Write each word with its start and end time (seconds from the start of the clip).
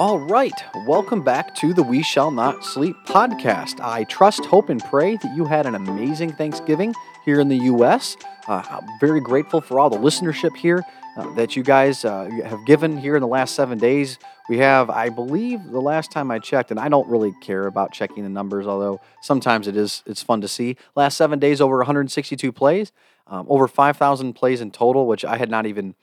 All 0.00 0.18
right, 0.18 0.54
welcome 0.86 1.22
back 1.22 1.54
to 1.56 1.74
the 1.74 1.82
We 1.82 2.02
Shall 2.02 2.30
Not 2.30 2.64
Sleep 2.64 2.96
podcast. 3.04 3.80
I 3.82 4.04
trust, 4.04 4.46
hope, 4.46 4.70
and 4.70 4.82
pray 4.82 5.18
that 5.18 5.36
you 5.36 5.44
had 5.44 5.66
an 5.66 5.74
amazing 5.74 6.32
Thanksgiving 6.32 6.94
here 7.26 7.38
in 7.38 7.48
the 7.48 7.58
U.S. 7.58 8.16
Uh, 8.48 8.62
I'm 8.70 8.98
very 8.98 9.20
grateful 9.20 9.60
for 9.60 9.78
all 9.78 9.90
the 9.90 9.98
listenership 9.98 10.56
here 10.56 10.82
uh, 11.18 11.34
that 11.34 11.54
you 11.54 11.62
guys 11.62 12.06
uh, 12.06 12.30
have 12.46 12.64
given 12.64 12.96
here 12.96 13.14
in 13.14 13.20
the 13.20 13.28
last 13.28 13.54
seven 13.54 13.76
days. 13.76 14.18
We 14.48 14.56
have, 14.56 14.88
I 14.88 15.10
believe, 15.10 15.64
the 15.64 15.82
last 15.82 16.10
time 16.10 16.30
I 16.30 16.38
checked, 16.38 16.70
and 16.70 16.80
I 16.80 16.88
don't 16.88 17.06
really 17.06 17.34
care 17.42 17.66
about 17.66 17.92
checking 17.92 18.22
the 18.22 18.30
numbers, 18.30 18.66
although 18.66 19.02
sometimes 19.20 19.68
it 19.68 19.76
is 19.76 20.02
it's 20.06 20.22
fun 20.22 20.40
to 20.40 20.48
see. 20.48 20.78
Last 20.96 21.18
seven 21.18 21.38
days, 21.38 21.60
over 21.60 21.76
162 21.76 22.50
plays, 22.52 22.90
um, 23.26 23.44
over 23.50 23.68
5,000 23.68 24.32
plays 24.32 24.62
in 24.62 24.70
total, 24.70 25.06
which 25.06 25.26
I 25.26 25.36
had 25.36 25.50
not 25.50 25.66
even 25.66 25.94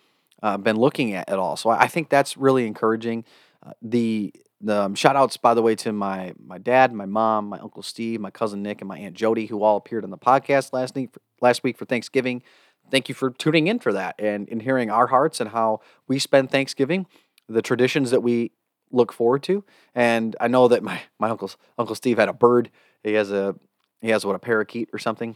uh, 0.44 0.58
been 0.58 0.76
looking 0.76 1.14
at 1.14 1.28
at 1.30 1.40
all. 1.40 1.58
So 1.58 1.72
I 1.72 1.88
think 1.88 2.10
that's 2.10 2.38
really 2.38 2.68
encouraging. 2.68 3.26
Uh, 3.66 3.72
the 3.82 4.34
the 4.60 4.84
um, 4.84 4.96
shout 4.96 5.16
outs, 5.16 5.38
by 5.38 5.54
the 5.54 5.62
way, 5.62 5.76
to 5.76 5.94
my 5.94 6.34
my 6.44 6.58
dad, 6.58 6.94
my 6.94 7.06
mom, 7.06 7.48
my 7.48 7.60
uncle 7.60 7.84
Steve, 7.84 8.20
my 8.20 8.32
cousin 8.32 8.64
Nick, 8.64 8.82
and 8.82 8.88
my 8.88 8.98
aunt 8.98 9.16
Jody, 9.16 9.46
who 9.46 9.64
all 9.64 9.78
appeared 9.78 10.04
on 10.04 10.10
the 10.10 10.18
podcast 10.18 10.74
last 10.74 10.96
week 10.96 11.10
last 11.42 11.64
week 11.64 11.78
for 11.78 11.86
Thanksgiving. 11.86 12.42
Thank 12.90 13.10
you 13.10 13.16
for 13.16 13.30
tuning 13.32 13.68
in 13.68 13.80
for 13.80 13.94
that 13.94 14.16
and, 14.18 14.48
and 14.50 14.62
hearing 14.62 14.90
our 14.90 15.08
hearts 15.08 15.42
and 15.42 15.50
how 15.50 15.82
we 16.08 16.20
spend 16.20 16.50
Thanksgiving, 16.50 17.06
the 17.50 17.62
traditions 17.62 18.12
that 18.12 18.22
we 18.22 18.52
look 18.92 19.12
forward 19.12 19.44
to. 19.44 19.66
And 19.94 20.36
I 20.40 20.48
know 20.48 20.68
that 20.70 20.84
my 20.84 21.02
my 21.20 21.30
uncle's 21.30 21.58
Uncle 21.78 21.96
Steve 21.96 22.18
had 22.18 22.30
a 22.30 22.34
bird. 22.34 22.72
He 23.04 23.14
has 23.14 23.32
a 23.32 23.56
he 24.02 24.10
has 24.10 24.26
what 24.26 24.36
a 24.36 24.40
parakeet 24.40 24.90
or 24.94 25.00
something. 25.00 25.36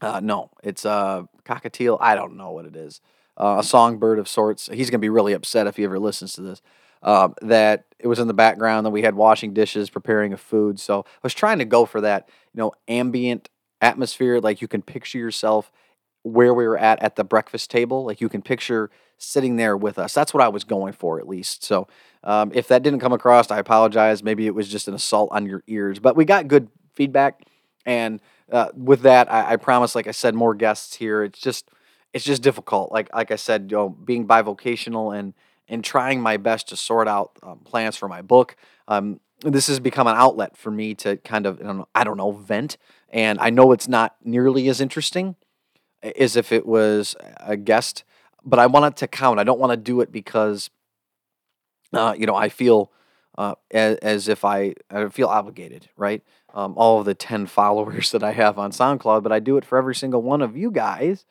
Uh, 0.00 0.20
no, 0.20 0.50
it's 0.62 0.84
a 0.84 1.28
cockatiel. 1.44 1.98
I 2.00 2.14
don't 2.14 2.36
know 2.36 2.52
what 2.52 2.64
it 2.64 2.76
is. 2.76 3.00
Uh, 3.36 3.56
a 3.60 3.62
songbird 3.62 4.18
of 4.18 4.28
sorts. 4.28 4.68
He's 4.72 4.88
gonna 4.88 5.00
be 5.00 5.08
really 5.08 5.32
upset 5.32 5.66
if 5.66 5.76
he 5.76 5.84
ever 5.84 5.98
listens 5.98 6.32
to 6.34 6.42
this 6.42 6.62
um, 7.02 7.34
that 7.42 7.84
it 7.98 8.06
was 8.06 8.18
in 8.18 8.28
the 8.28 8.34
background 8.34 8.86
that 8.86 8.90
we 8.90 9.02
had 9.02 9.14
washing 9.14 9.52
dishes, 9.54 9.90
preparing 9.90 10.32
a 10.32 10.36
food. 10.36 10.80
So 10.80 11.00
I 11.00 11.20
was 11.22 11.34
trying 11.34 11.58
to 11.58 11.64
go 11.64 11.84
for 11.86 12.00
that, 12.00 12.28
you 12.52 12.58
know, 12.58 12.72
ambient 12.88 13.48
atmosphere. 13.80 14.40
Like 14.40 14.60
you 14.60 14.68
can 14.68 14.82
picture 14.82 15.18
yourself 15.18 15.72
where 16.22 16.54
we 16.54 16.66
were 16.66 16.78
at 16.78 17.02
at 17.02 17.16
the 17.16 17.24
breakfast 17.24 17.70
table. 17.70 18.04
Like 18.04 18.20
you 18.20 18.28
can 18.28 18.42
picture 18.42 18.90
sitting 19.18 19.56
there 19.56 19.76
with 19.76 19.98
us. 19.98 20.14
That's 20.14 20.34
what 20.34 20.42
I 20.42 20.48
was 20.48 20.64
going 20.64 20.92
for, 20.92 21.18
at 21.18 21.28
least. 21.28 21.64
So 21.64 21.86
um, 22.24 22.50
if 22.54 22.68
that 22.68 22.82
didn't 22.82 23.00
come 23.00 23.12
across, 23.12 23.50
I 23.50 23.58
apologize. 23.58 24.22
Maybe 24.22 24.46
it 24.46 24.54
was 24.54 24.68
just 24.68 24.88
an 24.88 24.94
assault 24.94 25.30
on 25.32 25.46
your 25.46 25.62
ears, 25.66 25.98
but 25.98 26.16
we 26.16 26.24
got 26.24 26.48
good 26.48 26.68
feedback. 26.92 27.42
And 27.84 28.20
uh, 28.50 28.68
with 28.76 29.02
that, 29.02 29.32
I, 29.32 29.52
I 29.52 29.56
promise, 29.56 29.94
like 29.94 30.06
I 30.06 30.12
said, 30.12 30.34
more 30.34 30.54
guests 30.54 30.94
here. 30.94 31.24
It's 31.24 31.40
just, 31.40 31.70
it's 32.12 32.24
just 32.24 32.42
difficult. 32.42 32.92
Like, 32.92 33.12
like 33.14 33.30
I 33.30 33.36
said, 33.36 33.68
you 33.70 33.76
know, 33.76 33.88
being 33.88 34.26
bivocational 34.26 35.16
and 35.16 35.34
and 35.68 35.84
trying 35.84 36.20
my 36.20 36.36
best 36.36 36.68
to 36.68 36.76
sort 36.76 37.08
out 37.08 37.38
um, 37.42 37.60
plans 37.60 37.96
for 37.96 38.08
my 38.08 38.22
book. 38.22 38.56
Um, 38.88 39.20
this 39.40 39.66
has 39.66 39.80
become 39.80 40.06
an 40.06 40.16
outlet 40.16 40.56
for 40.56 40.70
me 40.70 40.94
to 40.96 41.16
kind 41.18 41.46
of, 41.46 41.60
I 41.60 41.64
don't, 41.64 41.78
know, 41.78 41.88
I 41.94 42.04
don't 42.04 42.16
know, 42.16 42.32
vent. 42.32 42.76
And 43.10 43.38
I 43.40 43.50
know 43.50 43.72
it's 43.72 43.88
not 43.88 44.16
nearly 44.24 44.68
as 44.68 44.80
interesting 44.80 45.36
as 46.02 46.36
if 46.36 46.52
it 46.52 46.66
was 46.66 47.16
a 47.38 47.56
guest, 47.56 48.04
but 48.44 48.58
I 48.58 48.66
want 48.66 48.86
it 48.86 48.96
to 48.98 49.08
count. 49.08 49.38
I 49.38 49.44
don't 49.44 49.60
want 49.60 49.72
to 49.72 49.76
do 49.76 50.00
it 50.00 50.10
because, 50.10 50.70
uh, 51.92 52.14
you 52.16 52.26
know, 52.26 52.36
I 52.36 52.48
feel 52.48 52.90
uh, 53.38 53.54
as, 53.70 53.96
as, 53.98 54.28
if 54.28 54.44
I, 54.44 54.74
I 54.90 55.08
feel 55.08 55.28
obligated, 55.28 55.88
right? 55.96 56.22
Um, 56.54 56.74
all 56.76 56.98
of 56.98 57.06
the 57.06 57.14
10 57.14 57.46
followers 57.46 58.10
that 58.10 58.22
I 58.22 58.32
have 58.32 58.58
on 58.58 58.72
SoundCloud, 58.72 59.22
but 59.22 59.32
I 59.32 59.40
do 59.40 59.56
it 59.56 59.64
for 59.64 59.78
every 59.78 59.94
single 59.94 60.22
one 60.22 60.42
of 60.42 60.56
you 60.56 60.70
guys 60.70 61.24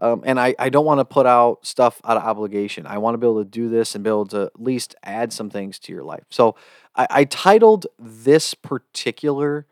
um, 0.00 0.22
and 0.24 0.38
I, 0.38 0.54
I 0.58 0.68
don't 0.68 0.84
want 0.84 1.00
to 1.00 1.04
put 1.04 1.26
out 1.26 1.66
stuff 1.66 2.00
out 2.04 2.16
of 2.16 2.22
obligation. 2.22 2.86
I 2.86 2.98
want 2.98 3.14
to 3.14 3.18
be 3.18 3.26
able 3.26 3.42
to 3.42 3.48
do 3.50 3.68
this 3.68 3.94
and 3.94 4.04
be 4.04 4.10
able 4.10 4.26
to 4.26 4.42
at 4.42 4.60
least 4.60 4.94
add 5.02 5.32
some 5.32 5.50
things 5.50 5.78
to 5.80 5.92
your 5.92 6.04
life. 6.04 6.24
So 6.30 6.54
I, 6.94 7.06
I 7.10 7.24
titled 7.24 7.86
this 7.98 8.54
particular 8.54 9.66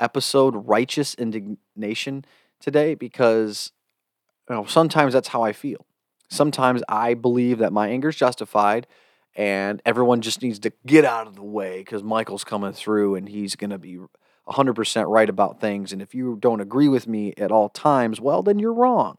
episode 0.00 0.66
Righteous 0.66 1.14
Indignation 1.14 2.24
today 2.60 2.94
because 2.94 3.72
you 4.48 4.56
know, 4.56 4.64
sometimes 4.64 5.12
that's 5.12 5.28
how 5.28 5.42
I 5.42 5.52
feel. 5.52 5.86
Sometimes 6.28 6.82
I 6.88 7.14
believe 7.14 7.58
that 7.58 7.72
my 7.72 7.88
anger 7.88 8.08
is 8.08 8.16
justified 8.16 8.86
and 9.36 9.80
everyone 9.86 10.20
just 10.20 10.42
needs 10.42 10.58
to 10.60 10.72
get 10.86 11.04
out 11.04 11.26
of 11.26 11.36
the 11.36 11.42
way 11.42 11.78
because 11.78 12.02
Michael's 12.02 12.44
coming 12.44 12.72
through 12.72 13.14
and 13.14 13.28
he's 13.28 13.54
going 13.54 13.70
to 13.70 13.78
be 13.78 13.98
100% 14.48 15.04
right 15.08 15.28
about 15.28 15.60
things. 15.60 15.92
And 15.92 16.02
if 16.02 16.14
you 16.14 16.36
don't 16.40 16.60
agree 16.60 16.88
with 16.88 17.06
me 17.06 17.32
at 17.36 17.52
all 17.52 17.68
times, 17.68 18.20
well, 18.20 18.42
then 18.42 18.58
you're 18.58 18.72
wrong. 18.72 19.18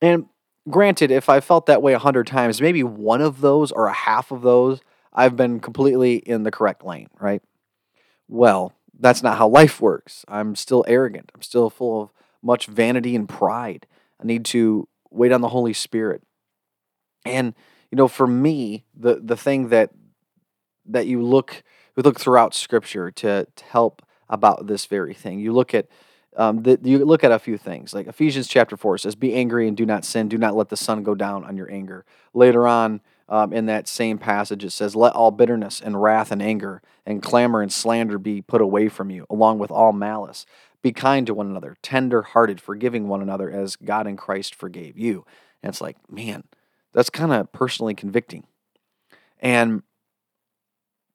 And 0.00 0.26
granted, 0.68 1.10
if 1.10 1.28
I 1.28 1.40
felt 1.40 1.66
that 1.66 1.82
way 1.82 1.92
a 1.92 1.98
hundred 1.98 2.26
times, 2.26 2.60
maybe 2.60 2.82
one 2.82 3.20
of 3.20 3.40
those 3.40 3.72
or 3.72 3.86
a 3.86 3.92
half 3.92 4.30
of 4.30 4.42
those, 4.42 4.80
I've 5.12 5.36
been 5.36 5.60
completely 5.60 6.16
in 6.16 6.42
the 6.42 6.50
correct 6.50 6.84
lane, 6.84 7.08
right? 7.20 7.42
Well, 8.28 8.74
that's 8.98 9.22
not 9.22 9.38
how 9.38 9.48
life 9.48 9.80
works. 9.80 10.24
I'm 10.28 10.54
still 10.54 10.84
arrogant. 10.86 11.30
I'm 11.34 11.42
still 11.42 11.70
full 11.70 12.02
of 12.02 12.12
much 12.42 12.66
vanity 12.66 13.16
and 13.16 13.28
pride. 13.28 13.86
I 14.20 14.26
need 14.26 14.44
to 14.46 14.88
wait 15.10 15.32
on 15.32 15.40
the 15.40 15.48
Holy 15.48 15.72
Spirit. 15.72 16.22
And 17.24 17.54
you 17.90 17.96
know, 17.96 18.08
for 18.08 18.26
me, 18.26 18.84
the 18.94 19.20
the 19.22 19.36
thing 19.36 19.68
that 19.68 19.90
that 20.86 21.06
you 21.06 21.22
look 21.22 21.62
we 21.96 22.02
look 22.02 22.20
throughout 22.20 22.54
Scripture 22.54 23.10
to, 23.10 23.46
to 23.56 23.64
help 23.64 24.02
about 24.28 24.66
this 24.66 24.86
very 24.86 25.14
thing. 25.14 25.40
You 25.40 25.52
look 25.52 25.74
at 25.74 25.88
um, 26.38 26.62
the, 26.62 26.78
you 26.84 27.04
look 27.04 27.24
at 27.24 27.32
a 27.32 27.38
few 27.40 27.58
things 27.58 27.92
like 27.92 28.06
Ephesians 28.06 28.46
chapter 28.46 28.76
4 28.76 28.98
says, 28.98 29.16
Be 29.16 29.34
angry 29.34 29.66
and 29.66 29.76
do 29.76 29.84
not 29.84 30.04
sin. 30.04 30.28
Do 30.28 30.38
not 30.38 30.54
let 30.54 30.68
the 30.68 30.76
sun 30.76 31.02
go 31.02 31.16
down 31.16 31.42
on 31.44 31.56
your 31.56 31.70
anger. 31.70 32.04
Later 32.32 32.66
on 32.68 33.00
um, 33.28 33.52
in 33.52 33.66
that 33.66 33.88
same 33.88 34.18
passage, 34.18 34.64
it 34.64 34.70
says, 34.70 34.94
Let 34.94 35.14
all 35.14 35.32
bitterness 35.32 35.80
and 35.80 36.00
wrath 36.00 36.30
and 36.30 36.40
anger 36.40 36.80
and 37.04 37.20
clamor 37.20 37.60
and 37.60 37.72
slander 37.72 38.18
be 38.18 38.40
put 38.40 38.60
away 38.60 38.88
from 38.88 39.10
you, 39.10 39.26
along 39.28 39.58
with 39.58 39.72
all 39.72 39.92
malice. 39.92 40.46
Be 40.80 40.92
kind 40.92 41.26
to 41.26 41.34
one 41.34 41.48
another, 41.48 41.76
tender 41.82 42.22
hearted, 42.22 42.60
forgiving 42.60 43.08
one 43.08 43.20
another 43.20 43.50
as 43.50 43.74
God 43.74 44.06
in 44.06 44.16
Christ 44.16 44.54
forgave 44.54 44.96
you. 44.96 45.26
And 45.60 45.70
it's 45.70 45.80
like, 45.80 45.96
man, 46.08 46.44
that's 46.92 47.10
kind 47.10 47.32
of 47.32 47.50
personally 47.50 47.96
convicting. 47.96 48.46
And, 49.40 49.82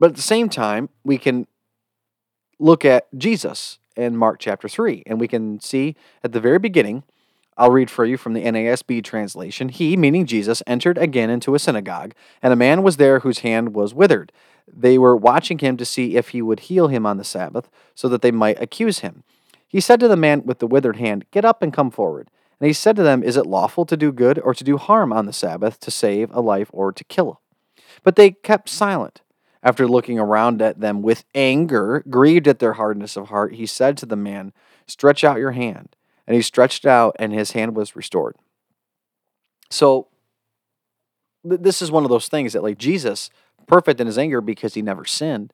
but 0.02 0.10
at 0.10 0.16
the 0.18 0.22
same 0.22 0.50
time, 0.50 0.90
we 1.06 1.18
can 1.18 1.48
look 2.60 2.84
at 2.84 3.08
Jesus 3.18 3.80
in 3.96 4.18
Mark 4.18 4.40
chapter 4.40 4.68
3. 4.68 5.04
And 5.06 5.20
we 5.20 5.28
can 5.28 5.60
see 5.60 5.96
at 6.24 6.32
the 6.32 6.40
very 6.40 6.60
beginning, 6.60 7.04
I'll 7.58 7.72
read 7.72 7.92
for 7.92 8.06
you 8.06 8.18
from 8.18 8.34
the 8.34 8.44
NASB 8.44 9.04
translation. 9.04 9.70
He, 9.70 9.96
meaning 9.96 10.26
Jesus, 10.26 10.64
entered 10.66 10.98
again 10.98 11.30
into 11.30 11.54
a 11.54 11.60
synagogue, 11.60 12.14
and 12.42 12.52
a 12.52 12.58
man 12.58 12.82
was 12.84 12.98
there 12.98 13.20
whose 13.20 13.40
hand 13.40 13.76
was 13.76 13.94
withered. 13.94 14.32
They 14.68 14.98
were 14.98 15.16
watching 15.16 15.60
him 15.60 15.78
to 15.78 15.86
see 15.86 16.16
if 16.16 16.30
he 16.30 16.42
would 16.42 16.62
heal 16.62 16.88
him 16.88 17.06
on 17.06 17.18
the 17.18 17.24
Sabbath, 17.24 17.70
so 17.94 18.10
that 18.10 18.22
they 18.22 18.32
might 18.32 18.62
accuse 18.62 19.00
him. 19.00 19.24
He 19.68 19.80
said 19.80 20.00
to 20.00 20.08
the 20.08 20.16
man 20.16 20.46
with 20.46 20.60
the 20.60 20.68
withered 20.68 20.98
hand, 20.98 21.26
Get 21.32 21.46
up 21.46 21.62
and 21.62 21.74
come 21.74 21.92
forward. 21.92 22.30
And 22.60 22.68
he 22.68 22.74
said 22.74 22.96
to 22.96 23.04
them, 23.04 23.24
Is 23.24 23.38
it 23.38 23.46
lawful 23.46 23.86
to 23.86 23.98
do 23.98 24.12
good 24.12 24.40
or 24.40 24.54
to 24.54 24.64
do 24.64 24.78
harm 24.78 25.12
on 25.12 25.26
the 25.26 25.34
Sabbath, 25.34 25.80
to 25.82 25.92
save 25.92 26.32
a 26.32 26.42
life 26.42 26.70
or 26.72 26.92
to 26.92 27.04
kill? 27.04 27.42
But 28.04 28.16
they 28.16 28.32
kept 28.32 28.70
silent. 28.70 29.22
After 29.64 29.88
looking 29.88 30.20
around 30.20 30.62
at 30.62 30.82
them 30.82 31.02
with 31.02 31.24
anger, 31.34 32.04
grieved 32.10 32.48
at 32.50 32.60
their 32.60 32.74
hardness 32.74 33.16
of 33.16 33.30
heart, 33.30 33.56
he 33.56 33.66
said 33.66 33.98
to 33.98 34.06
the 34.06 34.18
man, 34.18 34.52
Stretch 34.88 35.24
out 35.24 35.40
your 35.40 35.54
hand. 35.54 35.96
And 36.28 36.36
he 36.36 36.42
stretched 36.42 36.86
out, 36.86 37.16
and 37.18 37.34
his 37.34 37.52
hand 37.52 37.76
was 37.76 37.96
restored. 37.96 38.36
So, 39.70 40.08
th- 41.48 41.62
this 41.62 41.82
is 41.82 41.92
one 41.92 42.04
of 42.04 42.10
those 42.10 42.28
things 42.28 42.54
that, 42.54 42.64
like 42.64 42.78
Jesus, 42.78 43.30
perfect 43.66 44.00
in 44.00 44.08
his 44.08 44.18
anger 44.18 44.42
because 44.42 44.74
he 44.74 44.82
never 44.82 45.06
sinned. 45.06 45.54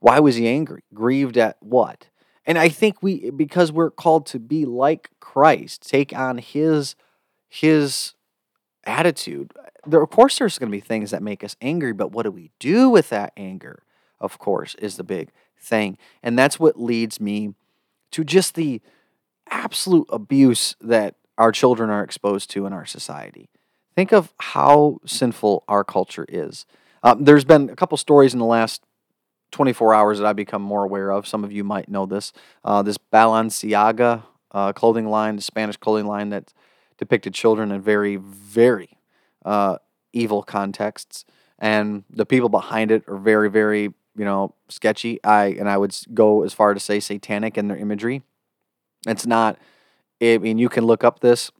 Why 0.00 0.18
was 0.18 0.36
he 0.36 0.48
angry? 0.48 0.82
Grieved 0.92 1.36
at 1.36 1.56
what? 1.60 2.08
And 2.44 2.58
I 2.58 2.68
think 2.68 3.02
we, 3.02 3.30
because 3.30 3.70
we're 3.70 3.90
called 3.90 4.26
to 4.26 4.38
be 4.38 4.64
like 4.64 5.10
Christ, 5.20 5.88
take 5.88 6.16
on 6.16 6.38
his 6.38 6.96
his 7.48 8.14
attitude 8.84 9.52
there, 9.86 10.02
of 10.02 10.10
course, 10.10 10.38
there's 10.38 10.58
going 10.58 10.70
to 10.70 10.76
be 10.76 10.80
things 10.80 11.10
that 11.10 11.22
make 11.22 11.42
us 11.42 11.56
angry, 11.60 11.92
but 11.92 12.12
what 12.12 12.24
do 12.24 12.30
we 12.30 12.50
do 12.58 12.88
with 12.88 13.08
that 13.10 13.32
anger? 13.36 13.82
Of 14.20 14.38
course, 14.38 14.74
is 14.76 14.96
the 14.96 15.04
big 15.04 15.30
thing. 15.58 15.98
And 16.22 16.38
that's 16.38 16.60
what 16.60 16.80
leads 16.80 17.20
me 17.20 17.54
to 18.12 18.24
just 18.24 18.54
the 18.54 18.80
absolute 19.50 20.06
abuse 20.10 20.76
that 20.80 21.16
our 21.38 21.50
children 21.50 21.90
are 21.90 22.04
exposed 22.04 22.50
to 22.50 22.66
in 22.66 22.72
our 22.72 22.86
society. 22.86 23.48
Think 23.96 24.12
of 24.12 24.32
how 24.38 24.98
sinful 25.04 25.64
our 25.68 25.84
culture 25.84 26.26
is. 26.28 26.66
Um, 27.02 27.24
there's 27.24 27.44
been 27.44 27.68
a 27.68 27.76
couple 27.76 27.96
stories 27.98 28.32
in 28.32 28.38
the 28.38 28.46
last 28.46 28.82
24 29.50 29.94
hours 29.94 30.18
that 30.18 30.26
I've 30.26 30.36
become 30.36 30.62
more 30.62 30.84
aware 30.84 31.10
of. 31.10 31.26
Some 31.26 31.44
of 31.44 31.52
you 31.52 31.64
might 31.64 31.88
know 31.88 32.06
this. 32.06 32.32
Uh, 32.64 32.82
this 32.82 32.96
Balenciaga 32.96 34.22
uh, 34.52 34.72
clothing 34.72 35.08
line, 35.08 35.36
the 35.36 35.42
Spanish 35.42 35.76
clothing 35.76 36.06
line 36.06 36.30
that 36.30 36.52
depicted 36.96 37.34
children 37.34 37.72
in 37.72 37.80
very, 37.80 38.16
very 38.16 38.96
uh, 39.44 39.78
evil 40.12 40.42
contexts, 40.42 41.24
and 41.58 42.04
the 42.10 42.26
people 42.26 42.48
behind 42.48 42.90
it 42.90 43.04
are 43.08 43.18
very, 43.18 43.50
very 43.50 43.92
you 44.16 44.24
know 44.24 44.54
sketchy. 44.68 45.22
I 45.24 45.46
and 45.46 45.68
I 45.68 45.76
would 45.78 45.96
go 46.14 46.42
as 46.42 46.52
far 46.52 46.74
to 46.74 46.80
say 46.80 47.00
satanic 47.00 47.56
in 47.56 47.68
their 47.68 47.76
imagery. 47.76 48.22
It's 49.06 49.26
not. 49.26 49.58
I 50.22 50.38
mean, 50.38 50.58
you 50.58 50.68
can 50.68 50.84
look 50.84 51.02
up 51.02 51.20
this, 51.20 51.50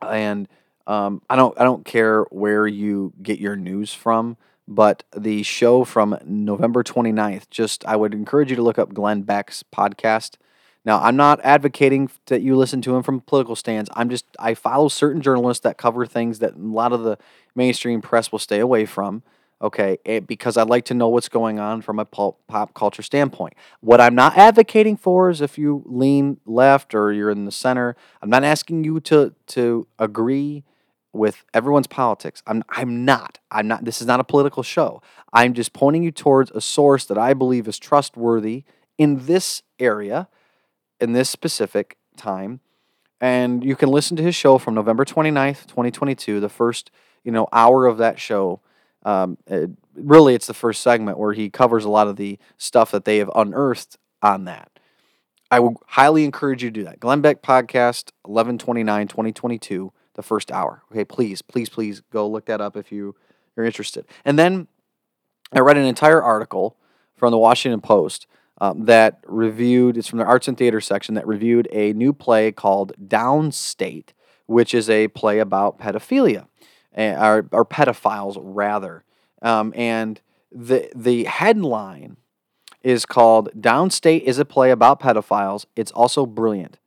and 0.00 0.48
um, 0.86 1.22
I 1.28 1.36
don't. 1.36 1.58
I 1.60 1.64
don't 1.64 1.84
care 1.84 2.22
where 2.30 2.66
you 2.66 3.12
get 3.22 3.38
your 3.38 3.56
news 3.56 3.92
from, 3.92 4.36
but 4.66 5.04
the 5.16 5.42
show 5.42 5.84
from 5.84 6.18
November 6.24 6.84
29th, 6.84 7.50
just 7.50 7.84
I 7.86 7.96
would 7.96 8.14
encourage 8.14 8.50
you 8.50 8.56
to 8.56 8.62
look 8.62 8.78
up 8.78 8.94
Glenn 8.94 9.22
Beck's 9.22 9.64
podcast. 9.74 10.36
Now, 10.84 11.00
I'm 11.00 11.16
not 11.16 11.40
advocating 11.42 12.10
that 12.26 12.40
you 12.40 12.56
listen 12.56 12.80
to 12.82 12.96
him 12.96 13.02
from 13.02 13.20
political 13.20 13.56
stands. 13.56 13.90
I'm 13.94 14.08
just, 14.08 14.24
I 14.38 14.54
follow 14.54 14.88
certain 14.88 15.20
journalists 15.20 15.62
that 15.62 15.76
cover 15.76 16.06
things 16.06 16.38
that 16.38 16.54
a 16.54 16.58
lot 16.58 16.92
of 16.92 17.02
the 17.02 17.18
mainstream 17.54 18.00
press 18.00 18.32
will 18.32 18.38
stay 18.38 18.60
away 18.60 18.86
from 18.86 19.22
okay, 19.60 19.98
eh, 20.06 20.20
because 20.20 20.56
I 20.56 20.62
like 20.62 20.84
to 20.86 20.94
know 20.94 21.08
what's 21.08 21.28
going 21.28 21.58
on 21.58 21.82
from 21.82 21.98
a 21.98 22.04
pop, 22.04 22.38
pop 22.46 22.74
culture 22.74 23.02
standpoint. 23.02 23.54
What 23.80 24.00
I'm 24.00 24.14
not 24.14 24.36
advocating 24.36 24.96
for 24.96 25.30
is 25.30 25.40
if 25.40 25.58
you 25.58 25.82
lean 25.86 26.38
left 26.46 26.94
or 26.94 27.12
you're 27.12 27.30
in 27.30 27.44
the 27.44 27.52
center, 27.52 27.96
I'm 28.22 28.30
not 28.30 28.44
asking 28.44 28.84
you 28.84 29.00
to 29.00 29.34
to 29.48 29.86
agree 29.98 30.64
with 31.12 31.44
everyone's 31.52 31.86
politics. 31.86 32.42
I'm 32.46 32.62
I'm 32.68 33.04
not. 33.04 33.38
I'm 33.50 33.66
not 33.66 33.84
this 33.84 34.00
is 34.00 34.06
not 34.06 34.20
a 34.20 34.24
political 34.24 34.62
show. 34.62 35.02
I'm 35.32 35.54
just 35.54 35.72
pointing 35.72 36.02
you 36.02 36.12
towards 36.12 36.50
a 36.52 36.60
source 36.60 37.04
that 37.06 37.18
I 37.18 37.34
believe 37.34 37.66
is 37.66 37.78
trustworthy 37.78 38.64
in 38.96 39.26
this 39.26 39.62
area 39.78 40.28
in 41.00 41.12
this 41.12 41.30
specific 41.30 41.96
time. 42.16 42.60
And 43.20 43.64
you 43.64 43.74
can 43.76 43.88
listen 43.88 44.16
to 44.16 44.22
his 44.22 44.34
show 44.34 44.58
from 44.58 44.74
November 44.74 45.04
29th, 45.04 45.66
2022, 45.66 46.40
the 46.40 46.48
first, 46.48 46.90
you 47.24 47.32
know, 47.32 47.48
hour 47.52 47.86
of 47.86 47.98
that 47.98 48.18
show 48.18 48.60
um, 49.04 49.38
it, 49.46 49.70
really, 49.94 50.34
it's 50.34 50.46
the 50.46 50.54
first 50.54 50.82
segment 50.82 51.18
where 51.18 51.32
he 51.32 51.50
covers 51.50 51.84
a 51.84 51.88
lot 51.88 52.08
of 52.08 52.16
the 52.16 52.38
stuff 52.56 52.90
that 52.90 53.04
they 53.04 53.18
have 53.18 53.30
unearthed 53.34 53.96
on 54.22 54.44
that. 54.44 54.70
I 55.50 55.60
would 55.60 55.76
highly 55.86 56.24
encourage 56.24 56.62
you 56.62 56.70
to 56.70 56.80
do 56.80 56.84
that. 56.84 57.00
Glenn 57.00 57.22
Beck 57.22 57.40
Podcast, 57.42 58.10
1129, 58.24 59.08
2022, 59.08 59.92
the 60.14 60.22
first 60.22 60.52
hour. 60.52 60.82
Okay, 60.92 61.04
please, 61.04 61.40
please, 61.40 61.68
please 61.70 62.02
go 62.12 62.28
look 62.28 62.46
that 62.46 62.60
up 62.60 62.76
if 62.76 62.92
you, 62.92 63.14
you're 63.56 63.64
interested. 63.64 64.04
And 64.24 64.38
then 64.38 64.68
I 65.52 65.60
read 65.60 65.78
an 65.78 65.86
entire 65.86 66.22
article 66.22 66.76
from 67.16 67.30
the 67.30 67.38
Washington 67.38 67.80
Post 67.80 68.26
um, 68.60 68.86
that 68.86 69.20
reviewed, 69.26 69.96
it's 69.96 70.08
from 70.08 70.18
the 70.18 70.24
arts 70.24 70.48
and 70.48 70.56
theater 70.56 70.80
section, 70.80 71.14
that 71.14 71.26
reviewed 71.26 71.68
a 71.72 71.92
new 71.92 72.12
play 72.12 72.52
called 72.52 72.92
Downstate, 73.00 74.10
which 74.46 74.74
is 74.74 74.90
a 74.90 75.08
play 75.08 75.38
about 75.38 75.78
pedophilia 75.78 76.46
or, 76.96 77.48
or 77.52 77.64
pedophiles 77.64 78.36
rather. 78.40 79.04
Um, 79.42 79.72
and 79.76 80.20
the 80.50 80.90
the 80.94 81.24
headline 81.24 82.16
is 82.82 83.06
called 83.06 83.50
"Downstate 83.58 84.22
is 84.22 84.38
a 84.38 84.44
play 84.44 84.70
about 84.70 85.00
pedophiles." 85.00 85.66
It's 85.76 85.92
also 85.92 86.26
brilliant. 86.26 86.78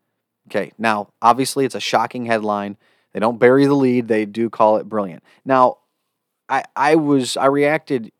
Okay, 0.49 0.71
now 0.77 1.09
obviously 1.21 1.65
it's 1.65 1.75
a 1.75 1.79
shocking 1.79 2.25
headline. 2.25 2.77
They 3.13 3.19
don't 3.19 3.39
bury 3.39 3.65
the 3.65 3.73
lead; 3.75 4.07
they 4.07 4.25
do 4.25 4.49
call 4.49 4.77
it 4.77 4.89
brilliant. 4.89 5.23
Now, 5.45 5.77
I 6.49 6.63
I 6.75 6.95
was 6.95 7.37
I 7.37 7.45
reacted 7.45 8.11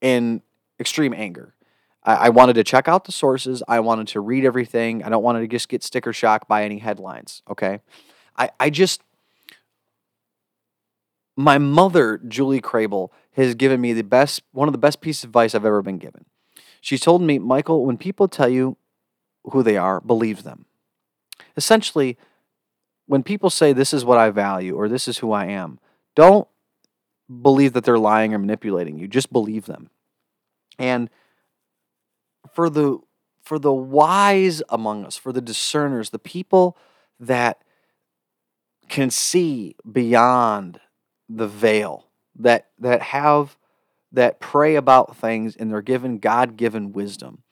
in 0.00 0.42
extreme 0.80 1.14
anger. 1.14 1.54
I, 2.04 2.30
wanted 2.30 2.54
to 2.54 2.64
check 2.64 2.88
out 2.88 3.04
the 3.04 3.12
sources. 3.12 3.62
I 3.68 3.78
wanted 3.80 4.08
to 4.08 4.20
read 4.20 4.44
everything. 4.44 5.04
I 5.04 5.08
don't 5.08 5.22
want 5.22 5.38
to 5.38 5.46
just 5.46 5.68
get 5.68 5.84
sticker 5.84 6.12
shock 6.12 6.48
by 6.48 6.64
any 6.64 6.78
headlines. 6.78 7.42
Okay, 7.48 7.80
I 8.36 8.50
I 8.58 8.70
just 8.70 9.02
my 11.36 11.58
mother, 11.58 12.20
Julie 12.26 12.60
Crable, 12.60 13.10
has 13.32 13.54
given 13.54 13.80
me 13.80 13.92
the 13.92 14.02
best, 14.02 14.42
one 14.52 14.68
of 14.68 14.72
the 14.72 14.78
best 14.78 15.00
pieces 15.00 15.24
of 15.24 15.30
advice 15.30 15.54
I've 15.54 15.64
ever 15.64 15.82
been 15.82 15.98
given. 15.98 16.26
She 16.80 16.98
told 16.98 17.22
me, 17.22 17.38
Michael, 17.38 17.86
when 17.86 17.96
people 17.96 18.28
tell 18.28 18.48
you 18.48 18.76
who 19.44 19.62
they 19.62 19.76
are, 19.76 20.00
believe 20.00 20.42
them. 20.42 20.66
Essentially, 21.56 22.18
when 23.06 23.22
people 23.22 23.50
say 23.50 23.72
this 23.72 23.94
is 23.94 24.04
what 24.04 24.18
I 24.18 24.30
value 24.30 24.74
or 24.76 24.88
this 24.88 25.08
is 25.08 25.18
who 25.18 25.32
I 25.32 25.46
am, 25.46 25.78
don't 26.14 26.48
believe 27.40 27.72
that 27.72 27.84
they're 27.84 27.98
lying 27.98 28.34
or 28.34 28.38
manipulating 28.38 28.98
you. 28.98 29.08
Just 29.08 29.32
believe 29.32 29.66
them. 29.66 29.90
And 30.78 31.08
for 32.52 32.70
the 32.70 32.98
for 33.42 33.58
the 33.58 33.72
wise 33.72 34.62
among 34.68 35.04
us, 35.04 35.16
for 35.16 35.32
the 35.32 35.40
discerners, 35.40 36.10
the 36.10 36.18
people 36.18 36.76
that 37.18 37.62
can 38.88 39.10
see 39.10 39.74
beyond 39.90 40.80
the 41.28 41.48
veil 41.48 42.06
that 42.38 42.68
that 42.78 43.02
have 43.02 43.56
that 44.12 44.40
pray 44.40 44.74
about 44.74 45.16
things 45.16 45.56
and 45.56 45.70
they're 45.70 45.80
given 45.80 46.18
God-given 46.18 46.92
wisdom. 46.92 47.42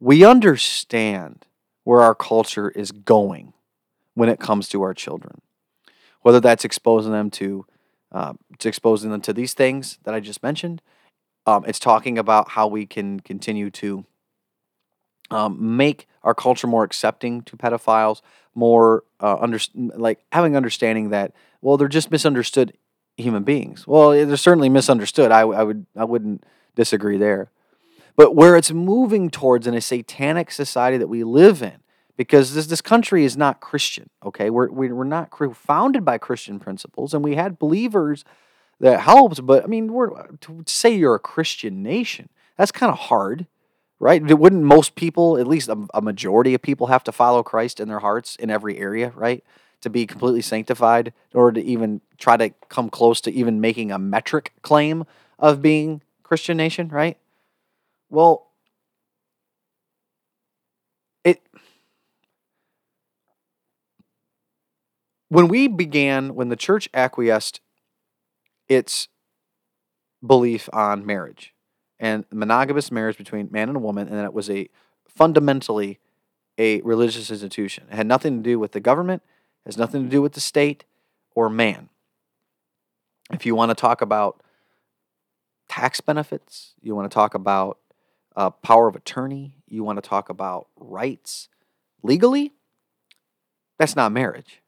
We 0.00 0.24
understand 0.24 1.46
where 1.84 2.00
our 2.00 2.14
culture 2.14 2.70
is 2.70 2.90
going 2.90 3.52
when 4.14 4.28
it 4.28 4.40
comes 4.40 4.68
to 4.70 4.82
our 4.82 4.94
children, 4.94 5.42
whether 6.22 6.40
that's 6.40 6.64
exposing 6.64 7.12
them 7.12 7.30
to 7.32 7.66
uh, 8.10 8.34
to 8.58 8.68
exposing 8.68 9.10
them 9.10 9.20
to 9.22 9.32
these 9.32 9.54
things 9.54 9.98
that 10.04 10.14
I 10.14 10.20
just 10.20 10.42
mentioned. 10.42 10.82
Um, 11.46 11.64
it's 11.66 11.78
talking 11.78 12.18
about 12.18 12.50
how 12.50 12.66
we 12.66 12.86
can 12.86 13.20
continue 13.20 13.70
to 13.70 14.04
um, 15.32 15.76
make 15.76 16.06
our 16.22 16.34
culture 16.34 16.66
more 16.66 16.84
accepting 16.84 17.42
to 17.42 17.56
pedophiles, 17.56 18.22
more 18.54 19.04
uh, 19.20 19.36
under, 19.40 19.58
like 19.74 20.24
having 20.32 20.56
understanding 20.56 21.10
that 21.10 21.32
well 21.60 21.76
they're 21.76 21.88
just 21.88 22.10
misunderstood 22.10 22.76
human 23.16 23.42
beings. 23.42 23.86
Well, 23.86 24.10
they're 24.10 24.36
certainly 24.36 24.68
misunderstood. 24.68 25.30
I, 25.30 25.40
I 25.40 25.62
would 25.62 25.86
I 25.96 26.04
wouldn't 26.04 26.44
disagree 26.74 27.16
there. 27.16 27.50
But 28.14 28.34
where 28.34 28.56
it's 28.56 28.70
moving 28.70 29.30
towards 29.30 29.66
in 29.66 29.74
a 29.74 29.80
satanic 29.80 30.50
society 30.50 30.98
that 30.98 31.08
we 31.08 31.24
live 31.24 31.62
in, 31.62 31.78
because 32.16 32.54
this 32.54 32.66
this 32.66 32.82
country 32.82 33.24
is 33.24 33.36
not 33.36 33.60
Christian. 33.60 34.10
Okay, 34.24 34.50
we're 34.50 34.70
we're 34.70 35.04
not 35.04 35.30
founded 35.56 36.04
by 36.04 36.18
Christian 36.18 36.60
principles, 36.60 37.14
and 37.14 37.24
we 37.24 37.36
had 37.36 37.58
believers 37.58 38.24
that 38.80 39.00
helped, 39.00 39.44
But 39.46 39.64
I 39.64 39.66
mean, 39.66 39.92
we're 39.92 40.10
to 40.38 40.64
say 40.66 40.94
you're 40.94 41.14
a 41.14 41.20
Christian 41.20 41.82
nation. 41.82 42.28
That's 42.58 42.72
kind 42.72 42.92
of 42.92 42.98
hard, 42.98 43.46
right? 44.02 44.22
Wouldn't 44.22 44.64
most 44.64 44.96
people, 44.96 45.38
at 45.38 45.46
least 45.46 45.68
a, 45.68 45.86
a 45.94 46.02
majority 46.02 46.52
of 46.52 46.60
people, 46.60 46.88
have 46.88 47.04
to 47.04 47.12
follow 47.12 47.42
Christ 47.42 47.80
in 47.80 47.88
their 47.88 48.00
hearts 48.00 48.36
in 48.36 48.50
every 48.50 48.76
area, 48.78 49.12
right? 49.14 49.42
to 49.82 49.90
be 49.90 50.06
completely 50.06 50.42
sanctified 50.42 51.12
in 51.32 51.38
order 51.38 51.60
to 51.60 51.66
even 51.66 52.00
try 52.16 52.36
to 52.36 52.50
come 52.68 52.88
close 52.88 53.20
to 53.20 53.32
even 53.32 53.60
making 53.60 53.92
a 53.92 53.98
metric 53.98 54.52
claim 54.62 55.04
of 55.38 55.60
being 55.60 56.00
Christian 56.22 56.56
nation, 56.56 56.88
right? 56.88 57.18
Well, 58.08 58.46
it 61.24 61.42
when 65.28 65.48
we 65.48 65.66
began 65.68 66.34
when 66.34 66.48
the 66.48 66.56
church 66.56 66.88
acquiesced 66.94 67.60
its 68.68 69.08
belief 70.24 70.68
on 70.72 71.04
marriage 71.04 71.51
and 72.02 72.26
monogamous 72.30 72.90
marriage 72.90 73.16
between 73.16 73.48
man 73.50 73.68
and 73.68 73.76
a 73.76 73.80
woman 73.80 74.08
and 74.08 74.18
that 74.18 74.26
it 74.26 74.34
was 74.34 74.50
a 74.50 74.68
fundamentally 75.08 76.00
a 76.58 76.82
religious 76.82 77.30
institution. 77.30 77.84
It 77.90 77.94
had 77.94 78.06
nothing 78.06 78.42
to 78.42 78.42
do 78.42 78.58
with 78.58 78.72
the 78.72 78.80
government 78.80 79.22
has 79.64 79.78
nothing 79.78 80.02
to 80.02 80.08
do 80.08 80.20
with 80.20 80.32
the 80.32 80.40
state 80.40 80.84
or 81.34 81.48
man. 81.48 81.88
If 83.32 83.46
you 83.46 83.54
want 83.54 83.70
to 83.70 83.74
talk 83.74 84.02
about 84.02 84.42
tax 85.68 86.00
benefits, 86.00 86.74
you 86.80 86.94
want 86.94 87.10
to 87.10 87.14
talk 87.14 87.34
about 87.34 87.78
uh, 88.34 88.50
power 88.50 88.88
of 88.88 88.96
attorney, 88.96 89.54
you 89.68 89.84
want 89.84 90.02
to 90.02 90.06
talk 90.06 90.28
about 90.28 90.66
rights 90.76 91.48
legally, 92.02 92.52
that's 93.78 93.96
not 93.96 94.12
marriage. 94.12 94.62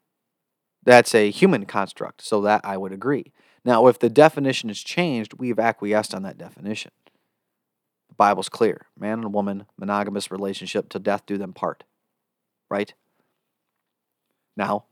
That's 0.84 1.14
a 1.14 1.30
human 1.30 1.64
construct, 1.66 2.22
so 2.22 2.40
that 2.42 2.60
I 2.62 2.76
would 2.76 2.92
agree. 2.92 3.32
Now, 3.64 3.86
if 3.86 3.98
the 3.98 4.10
definition 4.10 4.68
is 4.68 4.82
changed, 4.82 5.34
we've 5.34 5.58
acquiesced 5.58 6.14
on 6.14 6.22
that 6.22 6.36
definition. 6.36 6.90
The 8.14 8.16
Bible's 8.16 8.48
clear 8.48 8.86
man 8.96 9.24
and 9.24 9.32
woman, 9.34 9.66
monogamous 9.76 10.30
relationship, 10.30 10.88
to 10.90 11.00
death 11.00 11.26
do 11.26 11.36
them 11.36 11.52
part. 11.52 11.82
Right? 12.70 12.94
Now, 14.56 14.84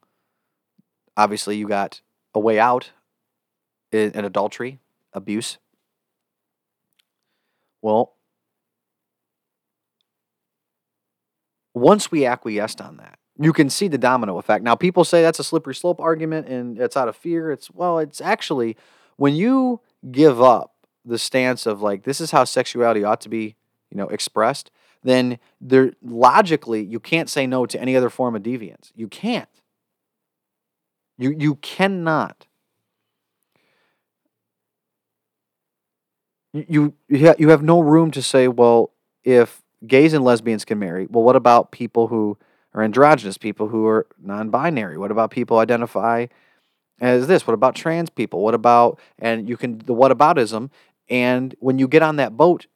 obviously, 1.17 1.57
you 1.57 1.69
got 1.69 2.01
a 2.35 2.41
way 2.41 2.59
out 2.59 2.91
in, 3.93 4.11
in 4.11 4.25
adultery, 4.25 4.81
abuse. 5.13 5.59
Well, 7.81 8.15
once 11.75 12.11
we 12.11 12.27
acquiesced 12.27 12.81
on 12.81 12.97
that, 12.97 13.19
you 13.39 13.53
can 13.53 13.71
see 13.71 13.87
the 13.87 13.99
domino 13.99 14.39
effect. 14.39 14.65
Now, 14.65 14.75
people 14.75 15.05
say 15.05 15.23
that's 15.23 15.39
a 15.39 15.45
slippery 15.45 15.75
slope 15.77 16.01
argument 16.01 16.49
and 16.49 16.79
it's 16.79 16.97
out 16.97 17.09
of 17.09 17.17
fear. 17.17 17.53
It's, 17.53 17.71
well, 17.71 17.99
it's 17.99 18.21
actually 18.21 18.77
when 19.17 19.35
you 19.35 19.81
give 20.11 20.43
up 20.43 20.72
the 21.05 21.19
stance 21.19 21.67
of 21.67 21.83
like, 21.83 22.05
this 22.05 22.21
is 22.21 22.31
how 22.31 22.45
sexuality 22.45 23.05
ought 23.05 23.21
to 23.23 23.29
be, 23.29 23.57
you 23.91 23.97
know, 23.97 24.09
expressed, 24.09 24.71
then 25.03 25.39
there 25.61 25.93
logically 26.03 26.83
you 26.83 27.01
can't 27.01 27.29
say 27.29 27.47
no 27.47 27.67
to 27.67 27.81
any 27.81 27.97
other 27.97 28.11
form 28.11 28.37
of 28.37 28.43
deviance. 28.43 28.93
You 28.95 29.09
can't. 29.09 29.49
You, 31.19 31.35
you 31.37 31.57
cannot. 31.57 32.47
You, 36.53 36.95
you, 37.09 37.35
you 37.39 37.49
have 37.49 37.63
no 37.63 37.81
room 37.81 38.11
to 38.13 38.23
say, 38.23 38.47
well, 38.47 38.93
if 39.25 39.63
gays 39.87 40.13
and 40.13 40.25
lesbians 40.25 40.65
can 40.65 40.79
marry, 40.79 41.07
well, 41.09 41.25
what 41.25 41.37
about 41.37 41.73
people 41.73 42.09
who 42.09 42.39
are 42.75 42.83
androgynous, 42.83 43.39
people 43.39 43.69
who 43.69 43.87
are 43.87 44.07
non 44.21 44.51
binary? 44.51 44.99
What 44.99 45.11
about 45.11 45.31
people 45.31 45.59
identify 45.59 46.27
as 47.01 47.27
this? 47.27 47.47
What 47.47 47.55
about 47.55 47.75
trans 47.75 48.11
people? 48.11 48.41
What 48.41 48.55
about, 48.55 48.99
and 49.19 49.49
you 49.49 49.57
can, 49.57 49.79
the 49.79 49.95
whataboutism 49.95 50.71
And 51.09 51.55
when 51.59 51.79
you 51.79 51.89
get 51.89 52.03
on 52.03 52.17
that 52.17 52.37
boat, 52.37 52.67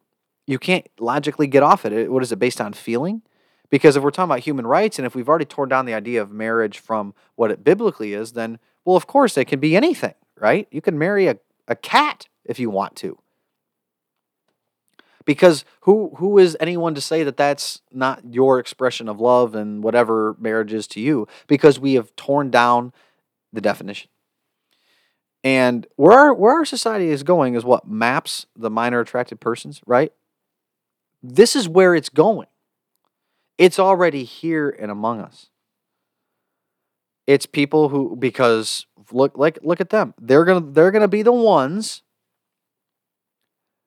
you 0.47 0.59
can't 0.59 0.87
logically 0.99 1.47
get 1.47 1.63
off 1.63 1.85
it. 1.85 2.11
What 2.11 2.23
is 2.23 2.33
it 2.33 2.39
based 2.39 2.61
on 2.61 2.73
feeling? 2.73 3.23
Because 3.69 3.97
if 3.97 4.03
we're 4.03 4.11
talking 4.11 4.31
about 4.31 4.41
human 4.41 4.67
rights 4.67 4.99
and 4.99 5.07
if 5.07 5.15
we've 5.15 5.29
already 5.29 5.45
torn 5.45 5.69
down 5.69 5.87
the 5.87 5.95
idea 5.95 6.23
of 6.23 6.31
marriage 6.31 6.79
from 6.79 7.15
what 7.35 7.51
it 7.51 7.65
biblically 7.65 8.15
is, 8.15 8.33
then, 8.33 8.59
well, 8.85 8.97
of 8.97 9.07
course, 9.07 9.37
it 9.37 9.47
can 9.47 9.59
be 9.59 9.77
anything, 9.77 10.15
right? 10.39 10.69
You 10.71 10.81
can 10.81 10.99
marry 10.99 11.27
a, 11.27 11.39
a 11.67 11.75
cat 11.75 12.29
if 12.45 12.61
you 12.61 12.71
want 12.71 12.95
to. 12.97 13.19
Because 15.25 15.65
who 15.81 16.13
who 16.19 16.39
is 16.39 16.57
anyone 16.61 16.95
to 16.95 17.01
say 17.01 17.25
that 17.25 17.37
that's 17.37 17.83
not 17.93 18.23
your 18.33 18.61
expression 18.61 19.09
of 19.09 19.21
love 19.21 19.57
and 19.57 19.83
whatever 19.83 20.37
marriage 20.39 20.73
is 20.73 20.87
to 20.89 21.01
you? 21.01 21.27
Because 21.49 21.81
we 21.81 21.95
have 21.95 22.15
torn 22.15 22.49
down 22.49 22.93
the 23.53 23.61
definition. 23.61 24.09
And 25.45 25.87
where 25.97 26.19
our, 26.19 26.35
where 26.35 26.55
our 26.55 26.65
society 26.65 27.09
is 27.09 27.23
going 27.23 27.55
is 27.55 27.65
what 27.65 27.87
maps 27.87 28.47
the 28.57 28.71
minor 28.71 29.01
attracted 29.01 29.41
persons, 29.41 29.81
right? 29.87 30.13
This 31.23 31.55
is 31.55 31.69
where 31.69 31.95
it's 31.95 32.09
going. 32.09 32.49
It's 33.59 33.79
already 33.79 34.25
here 34.25 34.69
and 34.69 34.91
among 34.91 35.21
us. 35.21 35.51
It's 37.27 37.47
people 37.47 37.89
who 37.89 38.17
because 38.17 38.87
look 39.11 39.37
like 39.37 39.59
look 39.63 39.81
at 39.81 39.91
them. 39.91 40.15
They're 40.21 40.45
going 40.45 40.63
to 40.63 40.71
they're 40.71 40.91
going 40.91 41.03
to 41.03 41.09
be 41.09 41.23
the 41.23 41.33
ones 41.33 42.03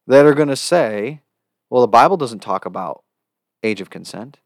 that 0.08 0.26
are 0.26 0.34
going 0.34 0.50
to 0.50 0.56
say, 0.56 1.22
well, 1.70 1.82
the 1.82 1.88
Bible 1.88 2.18
doesn't 2.18 2.40
talk 2.40 2.66
about 2.66 3.04
age 3.64 3.80
of 3.80 3.90
consent. 3.90 4.40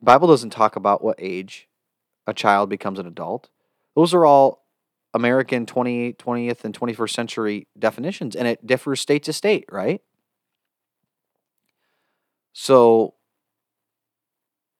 The 0.00 0.06
Bible 0.06 0.28
doesn't 0.28 0.50
talk 0.50 0.76
about 0.76 1.02
what 1.02 1.16
age 1.18 1.68
a 2.26 2.34
child 2.34 2.68
becomes 2.68 2.98
an 2.98 3.06
adult. 3.06 3.48
Those 3.94 4.12
are 4.12 4.26
all 4.26 4.63
American 5.14 5.64
20, 5.64 6.14
20th 6.14 6.64
and 6.64 6.78
21st 6.78 7.10
century 7.10 7.68
definitions, 7.78 8.34
and 8.34 8.46
it 8.46 8.66
differs 8.66 9.00
state 9.00 9.22
to 9.22 9.32
state, 9.32 9.64
right? 9.70 10.02
So 12.52 13.14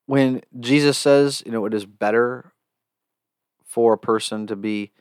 when 0.06 0.42
Jesus 0.60 0.98
says, 0.98 1.42
you 1.46 1.52
know, 1.52 1.64
it 1.66 1.72
is 1.72 1.86
better 1.86 2.52
for 3.64 3.92
a 3.92 3.98
person 3.98 4.46
to 4.48 4.56
be 4.56 4.92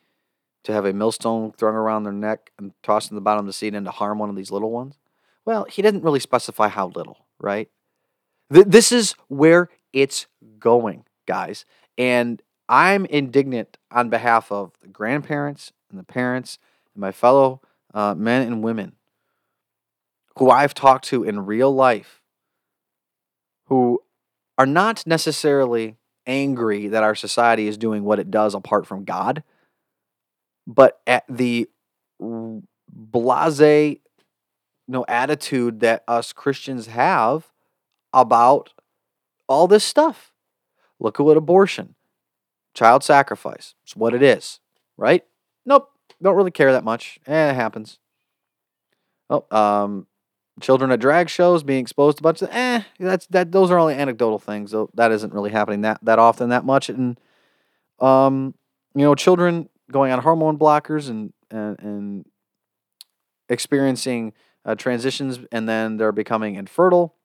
to 0.63 0.71
have 0.71 0.85
a 0.85 0.93
millstone 0.93 1.51
thrown 1.51 1.75
around 1.75 2.03
their 2.03 2.13
neck 2.13 2.51
and 2.57 2.71
tossed 2.83 3.11
in 3.11 3.15
the 3.15 3.21
bottom 3.21 3.41
of 3.41 3.47
the 3.47 3.53
sea 3.53 3.67
and 3.67 3.85
to 3.85 3.91
harm 3.91 4.17
one 4.17 4.29
of 4.29 4.35
these 4.35 4.49
little 4.49 4.71
ones? 4.71 4.97
Well, 5.45 5.65
he 5.65 5.81
didn't 5.81 6.03
really 6.03 6.21
specify 6.21 6.69
how 6.69 6.87
little, 6.87 7.25
right? 7.37 7.69
Th- 8.51 8.65
this 8.65 8.91
is 8.91 9.13
where 9.27 9.69
it's 9.91 10.27
going, 10.59 11.03
guys. 11.25 11.65
And 11.97 12.41
I'm 12.69 13.05
indignant 13.05 13.77
on 13.91 14.09
behalf 14.09 14.51
of 14.51 14.71
the 14.81 14.87
grandparents 14.87 15.71
and 15.89 15.99
the 15.99 16.03
parents 16.03 16.57
and 16.93 17.01
my 17.01 17.11
fellow 17.11 17.61
uh, 17.93 18.15
men 18.15 18.47
and 18.47 18.63
women 18.63 18.93
who 20.37 20.49
I've 20.49 20.73
talked 20.73 21.05
to 21.05 21.23
in 21.23 21.45
real 21.45 21.73
life 21.73 22.21
who 23.67 24.01
are 24.57 24.65
not 24.65 25.05
necessarily 25.05 25.95
angry 26.25 26.87
that 26.87 27.03
our 27.03 27.15
society 27.15 27.67
is 27.67 27.77
doing 27.77 28.03
what 28.03 28.19
it 28.19 28.31
does 28.31 28.53
apart 28.53 28.85
from 28.85 29.03
God, 29.03 29.43
but 30.65 30.99
at 31.05 31.23
the 31.27 31.67
blase 32.89 33.97
no 34.87 35.05
attitude 35.07 35.79
that 35.79 36.03
us 36.07 36.33
Christians 36.33 36.87
have 36.87 37.51
about 38.11 38.73
all 39.47 39.67
this 39.67 39.83
stuff. 39.83 40.33
Look 40.99 41.19
at 41.19 41.23
what 41.23 41.37
abortion, 41.37 41.95
child 42.73 43.03
sacrifice, 43.03 43.75
it's 43.83 43.95
what 43.95 44.13
it 44.13 44.23
is, 44.23 44.59
right? 44.97 45.23
Nope, 45.65 45.89
don't 46.21 46.35
really 46.35 46.51
care 46.51 46.71
that 46.71 46.83
much. 46.83 47.19
Eh, 47.27 47.51
it 47.51 47.55
happens. 47.55 47.99
Oh, 49.29 49.45
um, 49.51 50.07
children 50.61 50.91
at 50.91 50.99
drag 50.99 51.29
shows 51.29 51.63
being 51.63 51.81
exposed 51.81 52.17
to 52.17 52.21
a 52.21 52.23
bunch 52.25 52.41
of 52.41 52.49
eh 52.51 52.83
that's 52.99 53.25
that 53.27 53.51
those 53.51 53.71
are 53.71 53.79
only 53.79 53.95
anecdotal 53.95 54.37
things 54.37 54.71
so 54.71 54.89
that 54.93 55.11
isn't 55.11 55.33
really 55.33 55.49
happening 55.49 55.81
that 55.81 55.99
that 56.03 56.19
often 56.19 56.49
that 56.49 56.63
much 56.63 56.89
and 56.89 57.19
um 57.99 58.53
you 58.95 59.01
know 59.01 59.15
children 59.15 59.67
going 59.91 60.11
on 60.11 60.19
hormone 60.19 60.57
blockers 60.57 61.09
and 61.09 61.33
and, 61.49 61.79
and 61.79 62.25
experiencing 63.49 64.33
uh, 64.65 64.75
transitions 64.75 65.39
and 65.51 65.67
then 65.67 65.97
they're 65.97 66.11
becoming 66.11 66.55
infertile 66.55 67.15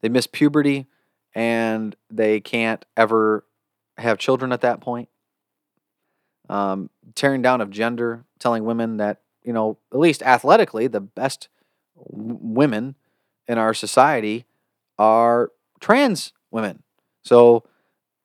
they 0.00 0.08
miss 0.08 0.26
puberty 0.26 0.86
and 1.34 1.96
they 2.10 2.40
can't 2.40 2.84
ever 2.96 3.44
have 3.98 4.18
children 4.18 4.52
at 4.52 4.62
that 4.62 4.80
point 4.80 5.08
um, 6.48 6.90
tearing 7.14 7.42
down 7.42 7.60
of 7.60 7.70
gender 7.70 8.24
telling 8.38 8.64
women 8.64 8.98
that 8.98 9.20
you 9.42 9.52
know 9.52 9.78
at 9.92 9.98
least 9.98 10.22
athletically 10.22 10.86
the 10.86 11.00
best 11.00 11.48
women 11.96 12.94
in 13.48 13.58
our 13.58 13.74
society 13.74 14.44
are 14.98 15.50
trans 15.80 16.32
women. 16.50 16.82
So 17.24 17.64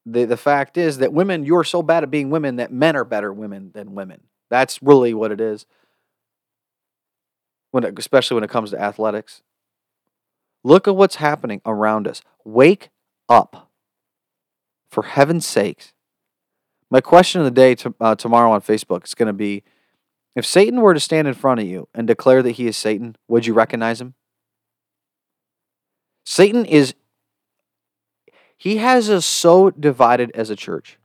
the 0.05 0.25
the 0.25 0.37
fact 0.37 0.77
is 0.77 0.97
that 0.99 1.13
women, 1.13 1.45
you're 1.45 1.63
so 1.63 1.81
bad 1.81 2.03
at 2.03 2.11
being 2.11 2.29
women 2.29 2.57
that 2.57 2.71
men 2.71 2.95
are 2.95 3.05
better 3.05 3.31
women 3.31 3.71
than 3.73 3.95
women. 3.95 4.21
That's 4.49 4.81
really 4.81 5.13
what 5.13 5.31
it 5.31 5.41
is. 5.41 5.65
When 7.71 7.83
it, 7.83 7.97
especially 7.99 8.35
when 8.35 8.43
it 8.43 8.49
comes 8.49 8.71
to 8.71 8.81
athletics. 8.81 9.41
Look 10.63 10.87
at 10.87 10.95
what's 10.95 11.15
happening 11.15 11.61
around 11.65 12.07
us. 12.07 12.21
Wake 12.43 12.89
up. 13.29 13.66
For 14.97 15.03
heaven's 15.03 15.45
sakes. 15.45 15.93
My 16.89 17.01
question 17.01 17.39
of 17.39 17.45
the 17.45 17.51
day 17.51 17.75
to, 17.75 17.93
uh, 18.01 18.15
tomorrow 18.15 18.49
on 18.49 18.61
Facebook 18.61 19.05
is 19.05 19.13
going 19.13 19.27
to 19.27 19.31
be 19.31 19.61
if 20.35 20.43
Satan 20.43 20.81
were 20.81 20.95
to 20.95 20.99
stand 20.99 21.27
in 21.27 21.35
front 21.35 21.59
of 21.59 21.67
you 21.67 21.87
and 21.93 22.07
declare 22.07 22.41
that 22.41 22.53
he 22.53 22.65
is 22.65 22.75
Satan, 22.75 23.15
would 23.27 23.45
you 23.45 23.53
recognize 23.53 24.01
him? 24.01 24.15
Satan 26.25 26.65
is, 26.65 26.95
he 28.57 28.77
has 28.77 29.07
us 29.07 29.23
so 29.23 29.69
divided 29.69 30.31
as 30.33 30.49
a 30.49 30.55
church. 30.55 30.97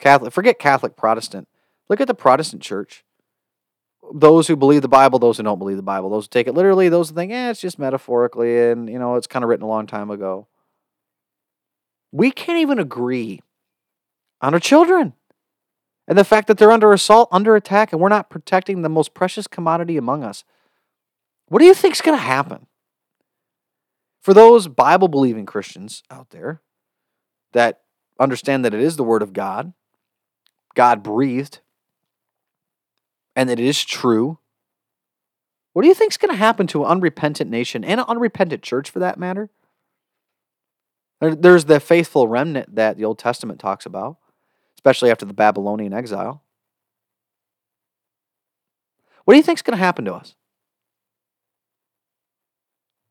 Catholic, 0.00 0.32
forget 0.32 0.58
Catholic, 0.58 0.96
Protestant. 0.96 1.46
Look 1.88 2.00
at 2.00 2.08
the 2.08 2.14
Protestant 2.14 2.60
church. 2.60 3.04
Those 4.12 4.48
who 4.48 4.56
believe 4.56 4.82
the 4.82 4.88
Bible, 4.88 5.20
those 5.20 5.36
who 5.36 5.44
don't 5.44 5.60
believe 5.60 5.76
the 5.76 5.84
Bible, 5.84 6.10
those 6.10 6.24
who 6.24 6.30
take 6.30 6.48
it 6.48 6.54
literally, 6.54 6.88
those 6.88 7.10
who 7.10 7.14
think, 7.14 7.30
eh, 7.30 7.50
it's 7.50 7.60
just 7.60 7.78
metaphorically 7.78 8.68
and, 8.68 8.90
you 8.90 8.98
know, 8.98 9.14
it's 9.14 9.28
kind 9.28 9.44
of 9.44 9.48
written 9.48 9.64
a 9.64 9.68
long 9.68 9.86
time 9.86 10.10
ago. 10.10 10.48
We 12.12 12.30
can't 12.30 12.58
even 12.58 12.78
agree 12.78 13.40
on 14.40 14.54
our 14.54 14.60
children. 14.60 15.14
And 16.08 16.18
the 16.18 16.24
fact 16.24 16.48
that 16.48 16.58
they're 16.58 16.72
under 16.72 16.92
assault, 16.92 17.28
under 17.30 17.54
attack, 17.54 17.92
and 17.92 18.00
we're 18.00 18.08
not 18.08 18.30
protecting 18.30 18.82
the 18.82 18.88
most 18.88 19.14
precious 19.14 19.46
commodity 19.46 19.96
among 19.96 20.24
us. 20.24 20.44
What 21.46 21.60
do 21.60 21.66
you 21.66 21.74
think 21.74 21.94
is 21.94 22.00
going 22.00 22.18
to 22.18 22.22
happen? 22.22 22.66
For 24.20 24.34
those 24.34 24.68
Bible 24.68 25.08
believing 25.08 25.46
Christians 25.46 26.02
out 26.10 26.30
there 26.30 26.60
that 27.52 27.82
understand 28.18 28.64
that 28.64 28.74
it 28.74 28.80
is 28.80 28.96
the 28.96 29.04
Word 29.04 29.22
of 29.22 29.32
God, 29.32 29.72
God 30.74 31.02
breathed, 31.02 31.60
and 33.34 33.48
that 33.48 33.60
it 33.60 33.66
is 33.66 33.84
true, 33.84 34.38
what 35.72 35.82
do 35.82 35.88
you 35.88 35.94
think 35.94 36.12
is 36.12 36.18
going 36.18 36.32
to 36.32 36.36
happen 36.36 36.66
to 36.68 36.84
an 36.84 36.90
unrepentant 36.90 37.50
nation 37.50 37.84
and 37.84 38.00
an 38.00 38.06
unrepentant 38.08 38.62
church 38.62 38.90
for 38.90 38.98
that 38.98 39.18
matter? 39.18 39.48
There's 41.20 41.66
the 41.66 41.80
faithful 41.80 42.28
remnant 42.28 42.74
that 42.76 42.96
the 42.96 43.04
Old 43.04 43.18
Testament 43.18 43.60
talks 43.60 43.84
about 43.84 44.16
especially 44.80 45.10
after 45.10 45.26
the 45.26 45.34
Babylonian 45.34 45.92
exile. 45.92 46.42
What 49.26 49.34
do 49.34 49.36
you 49.36 49.42
think 49.42 49.58
is 49.58 49.62
going 49.62 49.76
to 49.76 49.84
happen 49.84 50.06
to 50.06 50.14
us? 50.14 50.34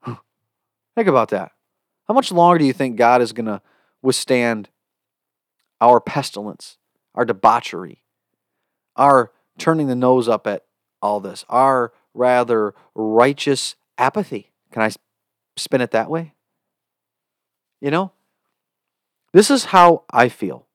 Think 0.95 1.07
about 1.07 1.29
that. 1.29 1.51
How 2.07 2.15
much 2.15 2.31
longer 2.31 2.57
do 2.57 2.65
you 2.65 2.73
think 2.73 2.95
God 2.95 3.21
is 3.21 3.33
going 3.33 3.45
to 3.45 3.61
withstand 4.01 4.69
our 5.79 6.01
pestilence, 6.01 6.79
our 7.13 7.23
debauchery, 7.23 8.01
our 8.95 9.31
turning 9.59 9.85
the 9.85 9.95
nose 9.95 10.27
up 10.27 10.47
at 10.47 10.65
all 11.03 11.19
this, 11.19 11.45
our 11.49 11.93
rather 12.15 12.73
righteous 12.95 13.75
apathy? 13.99 14.51
Can 14.71 14.81
I 14.81 14.89
spin 15.55 15.81
it 15.81 15.91
that 15.91 16.09
way? 16.09 16.33
You 17.81 17.91
know, 17.91 18.11
this 19.33 19.49
is 19.49 19.65
how 19.65 20.03
I 20.11 20.29
feel. 20.29 20.65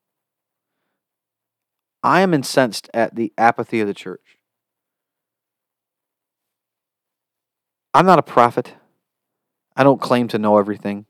I 2.02 2.20
am 2.20 2.34
incensed 2.34 2.88
at 2.92 3.14
the 3.14 3.32
apathy 3.36 3.80
of 3.80 3.86
the 3.86 3.94
church. 3.94 4.38
I'm 7.92 8.06
not 8.06 8.18
a 8.18 8.22
prophet. 8.22 8.74
I 9.76 9.84
don't 9.84 10.00
claim 10.00 10.28
to 10.28 10.38
know 10.38 10.58
everything. 10.58 11.06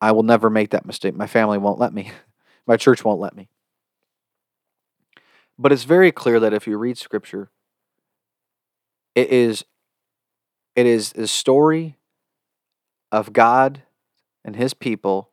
I 0.00 0.12
will 0.12 0.22
never 0.22 0.48
make 0.48 0.70
that 0.70 0.86
mistake. 0.86 1.14
My 1.14 1.26
family 1.26 1.58
won't 1.58 1.78
let 1.78 1.92
me. 1.92 2.10
My 2.66 2.76
church 2.76 3.04
won't 3.04 3.20
let 3.20 3.34
me. 3.34 3.48
But 5.58 5.72
it's 5.72 5.84
very 5.84 6.12
clear 6.12 6.40
that 6.40 6.54
if 6.54 6.66
you 6.66 6.78
read 6.78 6.96
scripture, 6.96 7.50
it 9.14 9.30
is 9.30 9.64
it 10.76 10.86
is 10.86 11.12
the 11.12 11.26
story 11.26 11.96
of 13.10 13.32
God 13.32 13.82
and 14.44 14.56
his 14.56 14.74
people 14.74 15.30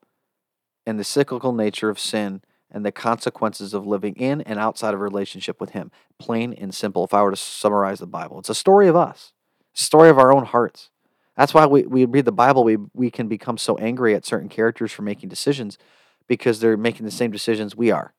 and 0.86 0.98
the 0.98 1.04
cyclical 1.04 1.52
nature 1.52 1.90
of 1.90 1.98
sin 1.98 2.42
and 2.70 2.84
the 2.84 2.92
consequences 2.92 3.72
of 3.72 3.86
living 3.86 4.14
in 4.14 4.40
and 4.42 4.58
outside 4.58 4.94
of 4.94 5.00
a 5.00 5.02
relationship 5.02 5.60
with 5.60 5.70
Him. 5.70 5.90
Plain 6.18 6.52
and 6.54 6.74
simple, 6.74 7.04
if 7.04 7.14
I 7.14 7.22
were 7.22 7.30
to 7.30 7.36
summarize 7.36 7.98
the 7.98 8.06
Bible. 8.06 8.38
It's 8.38 8.50
a 8.50 8.54
story 8.54 8.88
of 8.88 8.96
us, 8.96 9.32
a 9.74 9.82
story 9.82 10.08
of 10.08 10.18
our 10.18 10.32
own 10.32 10.44
hearts. 10.44 10.90
That's 11.36 11.54
why 11.54 11.66
we, 11.66 11.82
we 11.82 12.04
read 12.04 12.24
the 12.24 12.32
Bible, 12.32 12.64
we, 12.64 12.76
we 12.94 13.10
can 13.10 13.28
become 13.28 13.58
so 13.58 13.76
angry 13.76 14.14
at 14.14 14.26
certain 14.26 14.48
characters 14.48 14.92
for 14.92 15.02
making 15.02 15.28
decisions 15.28 15.78
because 16.26 16.60
they're 16.60 16.76
making 16.76 17.04
the 17.04 17.12
same 17.12 17.30
decisions 17.30 17.76
we 17.76 17.90
are. 17.90 18.12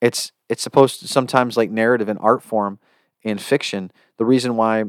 It's 0.00 0.32
it's 0.48 0.62
supposed 0.62 1.00
to 1.00 1.08
sometimes 1.08 1.56
like 1.56 1.70
narrative 1.70 2.08
and 2.08 2.18
art 2.20 2.42
form 2.42 2.78
in 3.22 3.38
fiction. 3.38 3.92
The 4.16 4.24
reason 4.24 4.56
why 4.56 4.84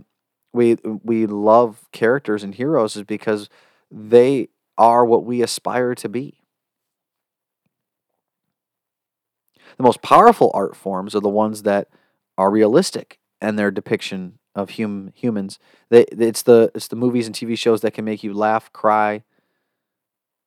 we 0.53 0.77
we 0.83 1.25
love 1.25 1.87
characters 1.91 2.43
and 2.43 2.55
heroes 2.55 2.95
is 2.95 3.03
because 3.03 3.49
they 3.91 4.47
are 4.77 5.05
what 5.05 5.25
we 5.25 5.41
aspire 5.41 5.95
to 5.95 6.09
be. 6.09 6.41
The 9.77 9.83
most 9.83 10.01
powerful 10.01 10.51
art 10.53 10.75
forms 10.75 11.15
are 11.15 11.19
the 11.21 11.29
ones 11.29 11.63
that 11.63 11.87
are 12.37 12.51
realistic 12.51 13.19
and 13.39 13.57
their 13.57 13.71
depiction 13.71 14.39
of 14.55 14.71
hum, 14.71 15.11
humans. 15.15 15.59
They, 15.89 16.03
it's 16.03 16.43
the 16.43 16.71
it's 16.75 16.87
the 16.87 16.95
movies 16.95 17.25
and 17.27 17.35
TV 17.35 17.57
shows 17.57 17.81
that 17.81 17.93
can 17.93 18.05
make 18.05 18.23
you 18.23 18.33
laugh, 18.33 18.71
cry, 18.73 19.23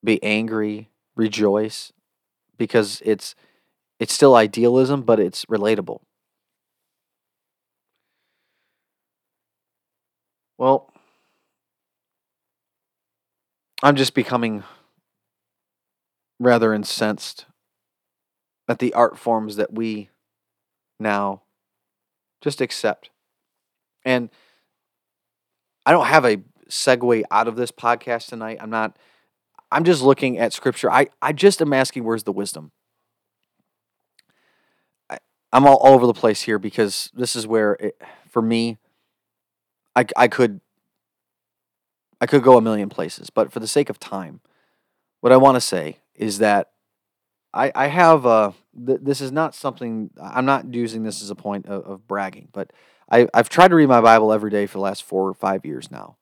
be 0.02 0.23
angry, 0.23 0.90
rejoice, 1.16 1.93
because 2.59 3.02
it's 3.04 3.35
it's 4.00 4.12
still 4.14 4.37
idealism, 4.37 5.02
but 5.02 5.21
it's 5.21 5.45
relatable. 5.47 6.00
Well, 10.59 10.93
I'm 13.84 13.96
just 13.96 14.14
becoming 14.14 14.64
rather 16.40 16.72
incensed 16.72 17.44
at 18.66 18.78
the 18.78 18.94
art 18.94 19.18
forms 19.18 19.56
that 19.56 19.74
we 19.74 20.08
now 20.98 21.42
just 22.40 22.62
accept. 22.62 23.10
And 24.02 24.30
I 25.84 25.92
don't 25.92 26.06
have 26.06 26.24
a 26.24 26.38
segue 26.70 27.24
out 27.30 27.46
of 27.46 27.56
this 27.56 27.70
podcast 27.70 28.28
tonight. 28.28 28.56
I'm 28.58 28.70
not, 28.70 28.98
I'm 29.70 29.84
just 29.84 30.00
looking 30.00 30.38
at 30.38 30.54
scripture. 30.54 30.90
I, 30.90 31.08
I 31.20 31.34
just 31.34 31.60
am 31.60 31.74
asking, 31.74 32.04
where's 32.04 32.22
the 32.22 32.32
wisdom? 32.32 32.72
I, 35.10 35.18
I'm 35.52 35.66
all, 35.66 35.76
all 35.76 35.92
over 35.92 36.06
the 36.06 36.14
place 36.14 36.40
here 36.40 36.58
because 36.58 37.10
this 37.12 37.36
is 37.36 37.46
where, 37.46 37.74
it, 37.74 38.00
for 38.30 38.40
me, 38.40 38.78
I, 39.94 40.06
I 40.16 40.28
could 40.28 40.62
I 42.25 42.26
could 42.26 42.43
go 42.43 42.57
a 42.57 42.62
million 42.62 42.88
places, 42.88 43.28
but 43.28 43.52
for 43.52 43.61
the 43.61 43.66
sake 43.66 43.90
of 43.90 44.00
time, 44.00 44.40
what 45.21 45.31
I 45.31 45.37
want 45.37 45.57
to 45.57 45.61
say 45.61 45.99
is 46.14 46.38
that 46.38 46.71
I, 47.52 47.71
I 47.75 47.88
have 47.88 48.25
a, 48.25 48.54
th- 48.75 49.00
this 49.02 49.21
is 49.21 49.31
not 49.31 49.54
something, 49.54 50.09
I'm 50.19 50.47
not 50.47 50.73
using 50.73 51.02
this 51.02 51.23
as 51.23 51.28
a 51.28 51.35
point 51.35 51.66
of, 51.66 51.85
of 51.85 52.09
bragging, 52.09 52.49
but 52.50 52.73
I, 53.12 53.28
I've 53.35 53.50
tried 53.50 53.69
to 53.69 53.75
read 53.75 53.90
my 53.90 54.00
Bible 54.00 54.33
every 54.33 54.50
day 54.50 54.64
for 54.64 54.78
the 54.78 54.83
last 54.83 55.02
four 55.02 55.28
or 55.28 55.35
five 55.35 55.66
years 55.66 55.90
now. 55.90 56.16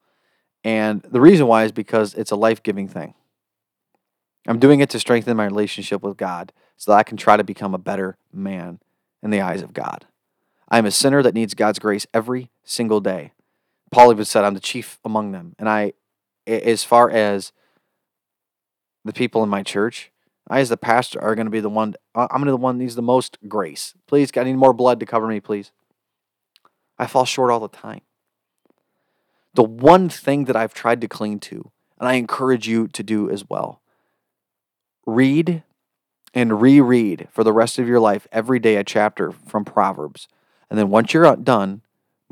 And 0.65 1.03
the 1.03 1.21
reason 1.21 1.47
why 1.47 1.63
is 1.63 1.71
because 1.71 2.15
it's 2.15 2.33
a 2.33 2.37
life 2.37 2.65
giving 2.65 2.89
thing. 2.89 3.15
I'm 4.49 4.59
doing 4.59 4.81
it 4.81 4.91
to 4.91 4.99
strengthen 4.99 5.37
my 5.37 5.45
relationship 5.45 6.03
with 6.03 6.17
God 6.17 6.53
so 6.77 6.91
that 6.91 6.99
I 6.99 7.05
can 7.05 7.17
try 7.17 7.37
to 7.37 7.45
become 7.45 7.77
a 7.77 7.79
better 7.79 8.19
man 8.33 8.81
in 9.23 9.31
the 9.31 9.41
eyes 9.41 9.63
of 9.63 9.73
God. 9.73 10.07
I'm 10.69 10.85
a 10.85 10.91
sinner 10.91 11.23
that 11.23 11.35
needs 11.35 11.55
God's 11.55 11.79
grace 11.79 12.09
every 12.13 12.51
single 12.65 12.99
day. 13.01 13.35
Paul 13.93 14.11
even 14.11 14.25
said, 14.25 14.45
I'm 14.45 14.55
the 14.55 14.61
chief 14.61 14.99
among 15.05 15.33
them. 15.33 15.55
And 15.59 15.69
I, 15.69 15.93
as 16.47 16.83
far 16.83 17.11
as 17.11 17.53
the 19.05 19.13
people 19.13 19.43
in 19.43 19.51
my 19.51 19.63
church, 19.63 20.11
I, 20.49 20.61
as 20.61 20.71
the 20.71 20.77
pastor, 20.79 21.21
are 21.21 21.35
going 21.35 21.47
to 21.47 21.51
be 21.53 21.61
the 21.61 21.69
one, 21.69 21.95
I'm 22.15 22.27
going 22.29 22.41
to 22.41 22.47
be 22.47 22.51
the 22.53 22.57
one 22.57 22.79
that 22.79 22.83
needs 22.83 22.97
the 22.97 23.03
most 23.03 23.37
grace. 23.47 23.95
Please, 24.09 24.33
I 24.35 24.45
need 24.45 24.55
more 24.55 24.73
blood 24.73 24.99
to 25.01 25.07
cover 25.07 25.29
me, 25.29 25.41
please. 25.41 25.71
I 26.99 27.07
fall 27.07 27.27
short 27.27 27.51
all 27.51 27.61
the 27.61 27.69
time. 27.69 28.01
The 29.55 29.63
one 29.63 30.09
thing 30.09 30.47
that 30.47 30.57
I've 30.57 30.73
tried 30.73 31.03
to 31.03 31.09
cling 31.09 31.41
to, 31.41 31.71
and 32.01 32.09
I 32.09 32.15
encourage 32.15 32.67
you 32.67 32.89
to 32.89 33.03
do 33.03 33.29
as 33.29 33.49
well, 33.49 33.83
read 35.07 35.63
and 36.33 36.63
reread 36.63 37.29
for 37.31 37.45
the 37.45 37.53
rest 37.53 37.79
of 37.79 37.87
your 37.87 38.01
life 38.01 38.27
every 38.33 38.59
day 38.59 38.77
a 38.77 38.85
chapter 38.85 39.33
from 39.33 39.67
Proverbs. 39.67 40.29
And 40.71 40.79
then 40.79 40.89
once 40.89 41.13
you're 41.13 41.27
uh, 41.27 41.37
done, 41.37 41.83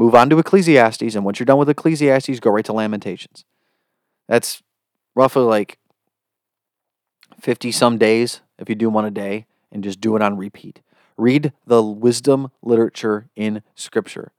Move 0.01 0.15
on 0.15 0.31
to 0.31 0.39
Ecclesiastes, 0.39 1.15
and 1.15 1.27
once 1.27 1.39
you're 1.39 1.45
done 1.45 1.59
with 1.59 1.69
Ecclesiastes, 1.69 2.41
go 2.41 2.49
right 2.49 2.65
to 2.65 2.73
Lamentations. 2.73 3.45
That's 4.29 4.63
roughly 5.15 5.43
like 5.43 5.79
50 7.39 7.71
some 7.71 7.99
days 7.99 8.41
if 8.59 8.71
you 8.71 8.75
do 8.75 8.89
one 8.89 9.05
a 9.05 9.11
day, 9.11 9.45
and 9.71 9.85
just 9.85 10.01
do 10.01 10.17
it 10.17 10.23
on 10.23 10.39
repeat. 10.39 10.81
Read 11.19 11.53
the 11.67 11.83
wisdom 11.83 12.51
literature 12.63 13.29
in 13.37 13.63
Scripture. 13.75 14.33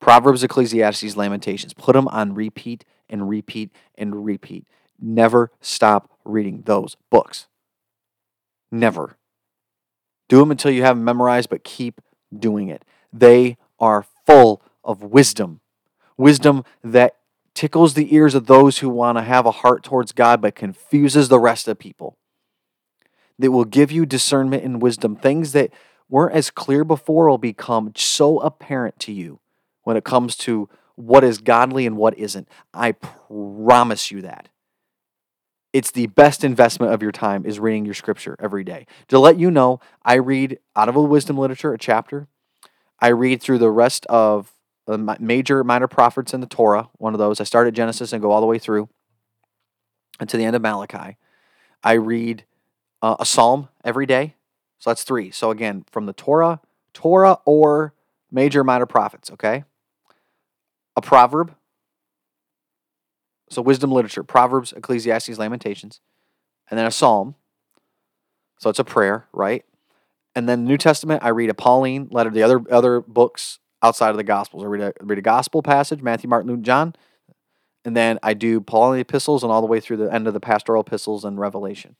Proverbs, 0.00 0.44
Ecclesiastes, 0.44 1.16
Lamentations. 1.16 1.74
Put 1.74 1.94
them 1.94 2.06
on 2.06 2.32
repeat 2.32 2.84
and 3.10 3.28
repeat 3.28 3.72
and 3.96 4.24
repeat. 4.24 4.64
Never 5.00 5.50
stop 5.60 6.08
reading 6.24 6.62
those 6.66 6.96
books. 7.10 7.48
Never. 8.70 9.16
Do 10.28 10.38
them 10.38 10.52
until 10.52 10.70
you 10.70 10.82
have 10.82 10.94
them 10.94 11.04
memorized, 11.04 11.50
but 11.50 11.64
keep 11.64 12.00
doing 12.32 12.68
it. 12.68 12.84
They 13.12 13.56
are 13.80 14.06
full 14.24 14.62
of 14.84 15.02
wisdom. 15.02 15.60
Wisdom 16.16 16.64
that 16.82 17.16
tickles 17.54 17.94
the 17.94 18.14
ears 18.14 18.34
of 18.34 18.46
those 18.46 18.78
who 18.78 18.88
want 18.88 19.18
to 19.18 19.22
have 19.22 19.46
a 19.46 19.50
heart 19.50 19.82
towards 19.82 20.12
God 20.12 20.40
but 20.40 20.54
confuses 20.54 21.28
the 21.28 21.38
rest 21.38 21.68
of 21.68 21.78
people. 21.78 22.16
That 23.38 23.50
will 23.50 23.64
give 23.64 23.90
you 23.90 24.06
discernment 24.06 24.64
and 24.64 24.80
wisdom. 24.80 25.16
Things 25.16 25.52
that 25.52 25.70
weren't 26.08 26.34
as 26.34 26.50
clear 26.50 26.84
before 26.84 27.28
will 27.28 27.38
become 27.38 27.92
so 27.96 28.38
apparent 28.40 28.98
to 29.00 29.12
you 29.12 29.40
when 29.82 29.96
it 29.96 30.04
comes 30.04 30.36
to 30.36 30.68
what 30.96 31.24
is 31.24 31.38
godly 31.38 31.86
and 31.86 31.96
what 31.96 32.16
isn't. 32.16 32.48
I 32.72 32.92
promise 32.92 34.10
you 34.10 34.22
that. 34.22 34.48
It's 35.72 35.90
the 35.90 36.06
best 36.06 36.44
investment 36.44 36.92
of 36.92 37.02
your 37.02 37.10
time 37.10 37.44
is 37.44 37.58
reading 37.58 37.84
your 37.84 37.94
scripture 37.94 38.36
every 38.38 38.62
day. 38.62 38.86
To 39.08 39.18
let 39.18 39.36
you 39.38 39.50
know, 39.50 39.80
I 40.04 40.14
read 40.14 40.60
out 40.76 40.88
of 40.88 40.94
a 40.94 41.02
wisdom 41.02 41.36
literature 41.36 41.72
a 41.72 41.78
chapter. 41.78 42.28
I 43.00 43.08
read 43.08 43.42
through 43.42 43.58
the 43.58 43.72
rest 43.72 44.06
of 44.06 44.52
the 44.52 44.53
major 45.18 45.64
minor 45.64 45.88
prophets 45.88 46.34
in 46.34 46.40
the 46.40 46.46
Torah, 46.46 46.88
one 46.98 47.14
of 47.14 47.18
those. 47.18 47.40
I 47.40 47.44
start 47.44 47.66
at 47.66 47.74
Genesis 47.74 48.12
and 48.12 48.20
go 48.20 48.30
all 48.30 48.40
the 48.40 48.46
way 48.46 48.58
through 48.58 48.88
to 50.26 50.36
the 50.36 50.44
end 50.44 50.56
of 50.56 50.62
Malachi. 50.62 51.16
I 51.82 51.92
read 51.92 52.44
uh, 53.02 53.16
a 53.18 53.26
psalm 53.26 53.68
every 53.84 54.06
day. 54.06 54.34
So 54.78 54.90
that's 54.90 55.04
three. 55.04 55.30
So 55.30 55.50
again, 55.50 55.84
from 55.90 56.06
the 56.06 56.12
Torah, 56.12 56.60
Torah 56.92 57.38
or 57.44 57.94
major 58.30 58.64
minor 58.64 58.86
prophets, 58.86 59.30
okay? 59.30 59.64
A 60.96 61.00
proverb. 61.00 61.54
So 63.50 63.62
wisdom 63.62 63.92
literature, 63.92 64.22
Proverbs, 64.22 64.72
Ecclesiastes, 64.72 65.38
Lamentations, 65.38 66.00
and 66.68 66.78
then 66.78 66.86
a 66.86 66.90
psalm. 66.90 67.34
So 68.58 68.70
it's 68.70 68.78
a 68.78 68.84
prayer, 68.84 69.26
right? 69.32 69.64
And 70.34 70.48
then 70.48 70.64
the 70.64 70.68
New 70.68 70.78
Testament, 70.78 71.22
I 71.22 71.28
read 71.28 71.50
a 71.50 71.54
Pauline 71.54 72.08
letter, 72.10 72.30
the 72.30 72.42
other 72.42 72.62
other 72.70 73.00
books 73.00 73.60
outside 73.84 74.10
of 74.10 74.16
the 74.16 74.24
Gospels. 74.24 74.64
I 74.64 74.66
read 74.66 74.80
a, 74.80 74.92
read 75.02 75.18
a 75.18 75.22
Gospel 75.22 75.62
passage, 75.62 76.00
Matthew, 76.00 76.28
Mark, 76.28 76.46
Luke, 76.46 76.62
John, 76.62 76.94
and 77.84 77.94
then 77.94 78.18
I 78.22 78.32
do 78.32 78.60
Pauline 78.60 79.00
epistles 79.00 79.42
and 79.42 79.52
all 79.52 79.60
the 79.60 79.66
way 79.66 79.78
through 79.78 79.98
the 79.98 80.12
end 80.12 80.26
of 80.26 80.32
the 80.32 80.40
pastoral 80.40 80.82
epistles 80.82 81.24
and 81.24 81.38
Revelation. 81.38 81.96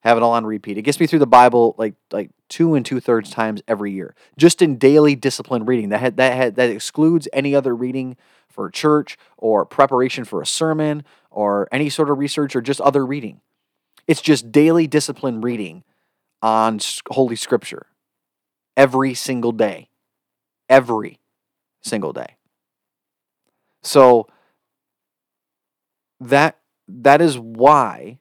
Have 0.00 0.16
it 0.16 0.22
all 0.22 0.32
on 0.32 0.44
repeat. 0.44 0.78
It 0.78 0.82
gets 0.82 1.00
me 1.00 1.06
through 1.06 1.18
the 1.20 1.26
Bible 1.26 1.74
like 1.78 1.94
like 2.12 2.30
two 2.48 2.74
and 2.74 2.84
two 2.84 3.00
thirds 3.00 3.30
times 3.30 3.62
every 3.66 3.92
year, 3.92 4.14
just 4.36 4.62
in 4.62 4.78
daily 4.78 5.14
discipline 5.14 5.64
reading. 5.64 5.88
That 5.88 6.00
had, 6.00 6.16
that 6.16 6.36
had, 6.36 6.54
that 6.56 6.70
excludes 6.70 7.28
any 7.32 7.54
other 7.54 7.74
reading 7.74 8.16
for 8.48 8.70
church 8.70 9.16
or 9.36 9.64
preparation 9.64 10.24
for 10.24 10.40
a 10.40 10.46
sermon 10.46 11.04
or 11.30 11.68
any 11.72 11.88
sort 11.88 12.10
of 12.10 12.18
research 12.18 12.54
or 12.54 12.60
just 12.60 12.80
other 12.80 13.04
reading. 13.04 13.40
It's 14.06 14.20
just 14.20 14.52
daily 14.52 14.86
discipline 14.86 15.40
reading 15.40 15.84
on 16.42 16.78
Holy 17.10 17.36
Scripture 17.36 17.86
every 18.76 19.14
single 19.14 19.52
day. 19.52 19.90
Every 20.68 21.18
single 21.82 22.12
day. 22.12 22.36
So 23.82 24.26
that 26.20 26.58
that 26.88 27.20
is 27.20 27.38
why 27.38 28.18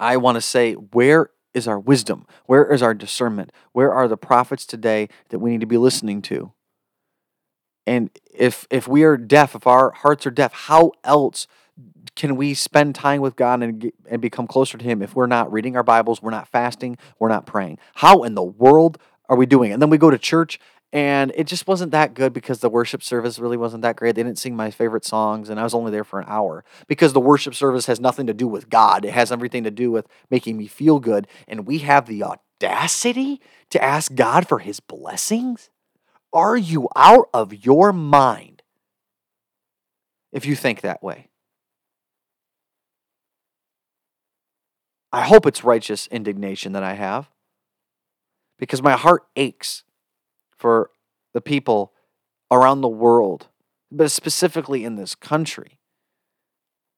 I 0.00 0.16
want 0.16 0.36
to 0.36 0.40
say 0.40 0.74
where 0.74 1.30
is 1.52 1.68
our 1.68 1.78
wisdom? 1.78 2.26
Where 2.46 2.70
is 2.70 2.82
our 2.82 2.94
discernment? 2.94 3.52
Where 3.72 3.92
are 3.92 4.08
the 4.08 4.16
prophets 4.16 4.66
today 4.66 5.08
that 5.28 5.38
we 5.38 5.50
need 5.50 5.60
to 5.60 5.66
be 5.66 5.78
listening 5.78 6.20
to? 6.22 6.52
And 7.86 8.10
if 8.32 8.66
if 8.70 8.88
we 8.88 9.04
are 9.04 9.16
deaf, 9.16 9.54
if 9.54 9.66
our 9.66 9.92
hearts 9.92 10.26
are 10.26 10.30
deaf, 10.30 10.52
how 10.52 10.92
else 11.04 11.46
can 12.16 12.36
we 12.36 12.54
spend 12.54 12.94
time 12.94 13.20
with 13.20 13.36
God 13.36 13.62
and 13.62 13.92
and 14.08 14.20
become 14.20 14.46
closer 14.46 14.78
to 14.78 14.84
him 14.84 15.02
if 15.02 15.14
we're 15.14 15.26
not 15.26 15.52
reading 15.52 15.76
our 15.76 15.82
Bibles, 15.82 16.22
we're 16.22 16.30
not 16.30 16.48
fasting, 16.48 16.96
we're 17.18 17.28
not 17.28 17.46
praying? 17.46 17.78
How 17.94 18.22
in 18.22 18.34
the 18.34 18.42
world 18.42 18.98
are 19.28 19.36
we 19.36 19.46
doing? 19.46 19.72
And 19.72 19.80
then 19.80 19.90
we 19.90 19.98
go 19.98 20.10
to 20.10 20.18
church 20.18 20.58
and 20.94 21.32
it 21.34 21.48
just 21.48 21.66
wasn't 21.66 21.90
that 21.90 22.14
good 22.14 22.32
because 22.32 22.60
the 22.60 22.70
worship 22.70 23.02
service 23.02 23.40
really 23.40 23.56
wasn't 23.56 23.82
that 23.82 23.96
great. 23.96 24.14
They 24.14 24.22
didn't 24.22 24.38
sing 24.38 24.54
my 24.54 24.70
favorite 24.70 25.04
songs, 25.04 25.50
and 25.50 25.58
I 25.58 25.64
was 25.64 25.74
only 25.74 25.90
there 25.90 26.04
for 26.04 26.20
an 26.20 26.26
hour 26.28 26.64
because 26.86 27.12
the 27.12 27.20
worship 27.20 27.52
service 27.56 27.86
has 27.86 27.98
nothing 27.98 28.28
to 28.28 28.32
do 28.32 28.46
with 28.46 28.70
God. 28.70 29.04
It 29.04 29.12
has 29.12 29.32
everything 29.32 29.64
to 29.64 29.72
do 29.72 29.90
with 29.90 30.06
making 30.30 30.56
me 30.56 30.68
feel 30.68 31.00
good. 31.00 31.26
And 31.48 31.66
we 31.66 31.78
have 31.78 32.06
the 32.06 32.22
audacity 32.22 33.40
to 33.70 33.82
ask 33.82 34.14
God 34.14 34.46
for 34.46 34.60
his 34.60 34.78
blessings? 34.78 35.68
Are 36.32 36.56
you 36.56 36.88
out 36.94 37.28
of 37.34 37.66
your 37.66 37.92
mind 37.92 38.62
if 40.30 40.46
you 40.46 40.54
think 40.54 40.80
that 40.80 41.02
way? 41.02 41.28
I 45.12 45.22
hope 45.22 45.44
it's 45.44 45.64
righteous 45.64 46.06
indignation 46.06 46.72
that 46.72 46.84
I 46.84 46.92
have 46.92 47.30
because 48.60 48.80
my 48.80 48.92
heart 48.92 49.24
aches 49.34 49.82
for 50.56 50.90
the 51.32 51.40
people 51.40 51.92
around 52.50 52.80
the 52.80 52.88
world, 52.88 53.48
but 53.90 54.10
specifically 54.10 54.84
in 54.84 54.96
this 54.96 55.14
country. 55.14 55.78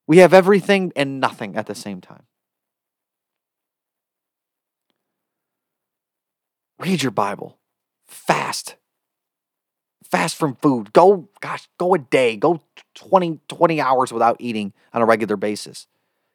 We 0.06 0.18
have 0.18 0.32
everything 0.32 0.92
and 0.94 1.20
nothing 1.20 1.56
at 1.56 1.66
the 1.66 1.74
same 1.74 2.00
time. 2.00 2.24
Read 6.78 7.02
your 7.02 7.10
Bible. 7.10 7.58
Fast. 8.06 8.76
Fast 10.04 10.36
from 10.36 10.56
food. 10.56 10.92
Go, 10.92 11.28
gosh, 11.40 11.68
go 11.78 11.94
a 11.94 11.98
day. 11.98 12.36
Go 12.36 12.60
20, 12.94 13.40
20 13.48 13.80
hours 13.80 14.12
without 14.12 14.36
eating 14.38 14.72
on 14.92 15.02
a 15.02 15.06
regular 15.06 15.36
basis. 15.36 15.86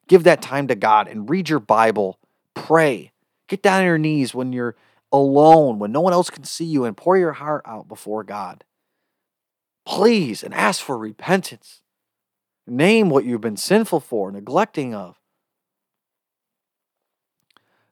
Give 0.08 0.24
that 0.24 0.42
time 0.42 0.68
to 0.68 0.76
God 0.76 1.08
and 1.08 1.30
read 1.30 1.48
your 1.48 1.60
Bible. 1.60 2.20
Pray. 2.54 3.12
Get 3.48 3.62
down 3.62 3.80
on 3.80 3.86
your 3.86 3.98
knees 3.98 4.36
when 4.36 4.52
you're 4.52 4.76
alone 5.12 5.80
when 5.80 5.92
no 5.92 6.02
one 6.02 6.14
else 6.14 6.30
can 6.30 6.44
see 6.44 6.66
you 6.66 6.86
and 6.86 6.96
pour 6.96 7.18
your 7.18 7.34
heart 7.34 7.64
out 7.66 7.88
before 7.88 8.24
God. 8.24 8.64
Please 9.86 10.44
and 10.44 10.54
ask 10.54 10.82
for 10.82 10.98
repentance. 10.98 11.82
Name 12.68 13.10
what 13.10 13.26
you've 13.26 13.42
been 13.42 13.58
sinful 13.58 14.00
for, 14.00 14.32
neglecting 14.32 14.94
of. 14.94 15.18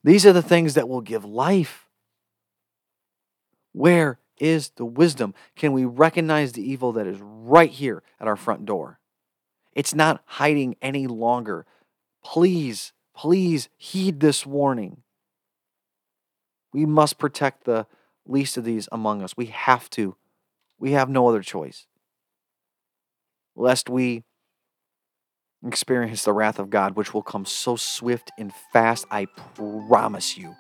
These 0.03 0.25
are 0.25 0.33
the 0.33 0.41
things 0.41 0.75
that 0.75 0.87
will 0.87 1.01
give 1.01 1.25
life. 1.25 1.87
Where 3.73 4.19
is 4.39 4.69
the 4.69 4.85
wisdom? 4.85 5.33
Can 5.55 5.73
we 5.73 5.85
recognize 5.85 6.53
the 6.53 6.69
evil 6.69 6.93
that 6.93 7.07
is 7.07 7.19
right 7.21 7.71
here 7.71 8.03
at 8.19 8.27
our 8.27 8.37
front 8.37 8.65
door? 8.65 8.99
It's 9.73 9.93
not 9.93 10.21
hiding 10.25 10.75
any 10.81 11.07
longer. 11.07 11.65
Please, 12.23 12.93
please 13.15 13.69
heed 13.77 14.19
this 14.19 14.45
warning. 14.45 15.03
We 16.73 16.85
must 16.85 17.17
protect 17.17 17.65
the 17.65 17.87
least 18.25 18.57
of 18.57 18.63
these 18.63 18.87
among 18.91 19.21
us. 19.23 19.35
We 19.35 19.47
have 19.47 19.89
to. 19.91 20.15
We 20.77 20.91
have 20.91 21.09
no 21.09 21.27
other 21.27 21.41
choice. 21.41 21.87
Lest 23.55 23.89
we 23.89 24.23
experience 25.65 26.23
the 26.23 26.33
wrath 26.33 26.59
of 26.59 26.69
God, 26.69 26.95
which 26.95 27.13
will 27.13 27.23
come 27.23 27.45
so 27.45 27.75
swift 27.75 28.31
and 28.37 28.53
fast, 28.71 29.05
I 29.11 29.25
promise 29.55 30.37
you, 30.37 30.55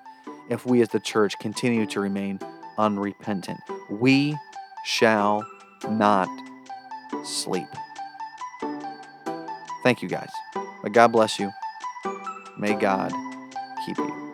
if 0.49 0.65
we 0.65 0.81
as 0.81 0.89
the 0.89 0.99
church 0.99 1.33
continue 1.39 1.85
to 1.87 1.99
remain 1.99 2.39
unrepentant. 2.77 3.59
We 3.89 4.35
shall 4.83 5.45
not 5.89 6.27
sleep. 7.23 7.67
Thank 9.83 10.01
you, 10.01 10.09
guys. 10.09 10.29
May 10.83 10.89
God 10.89 11.11
bless 11.11 11.39
you. 11.39 11.51
May 12.57 12.73
God 12.73 13.13
keep 13.85 13.97
you. 13.97 14.28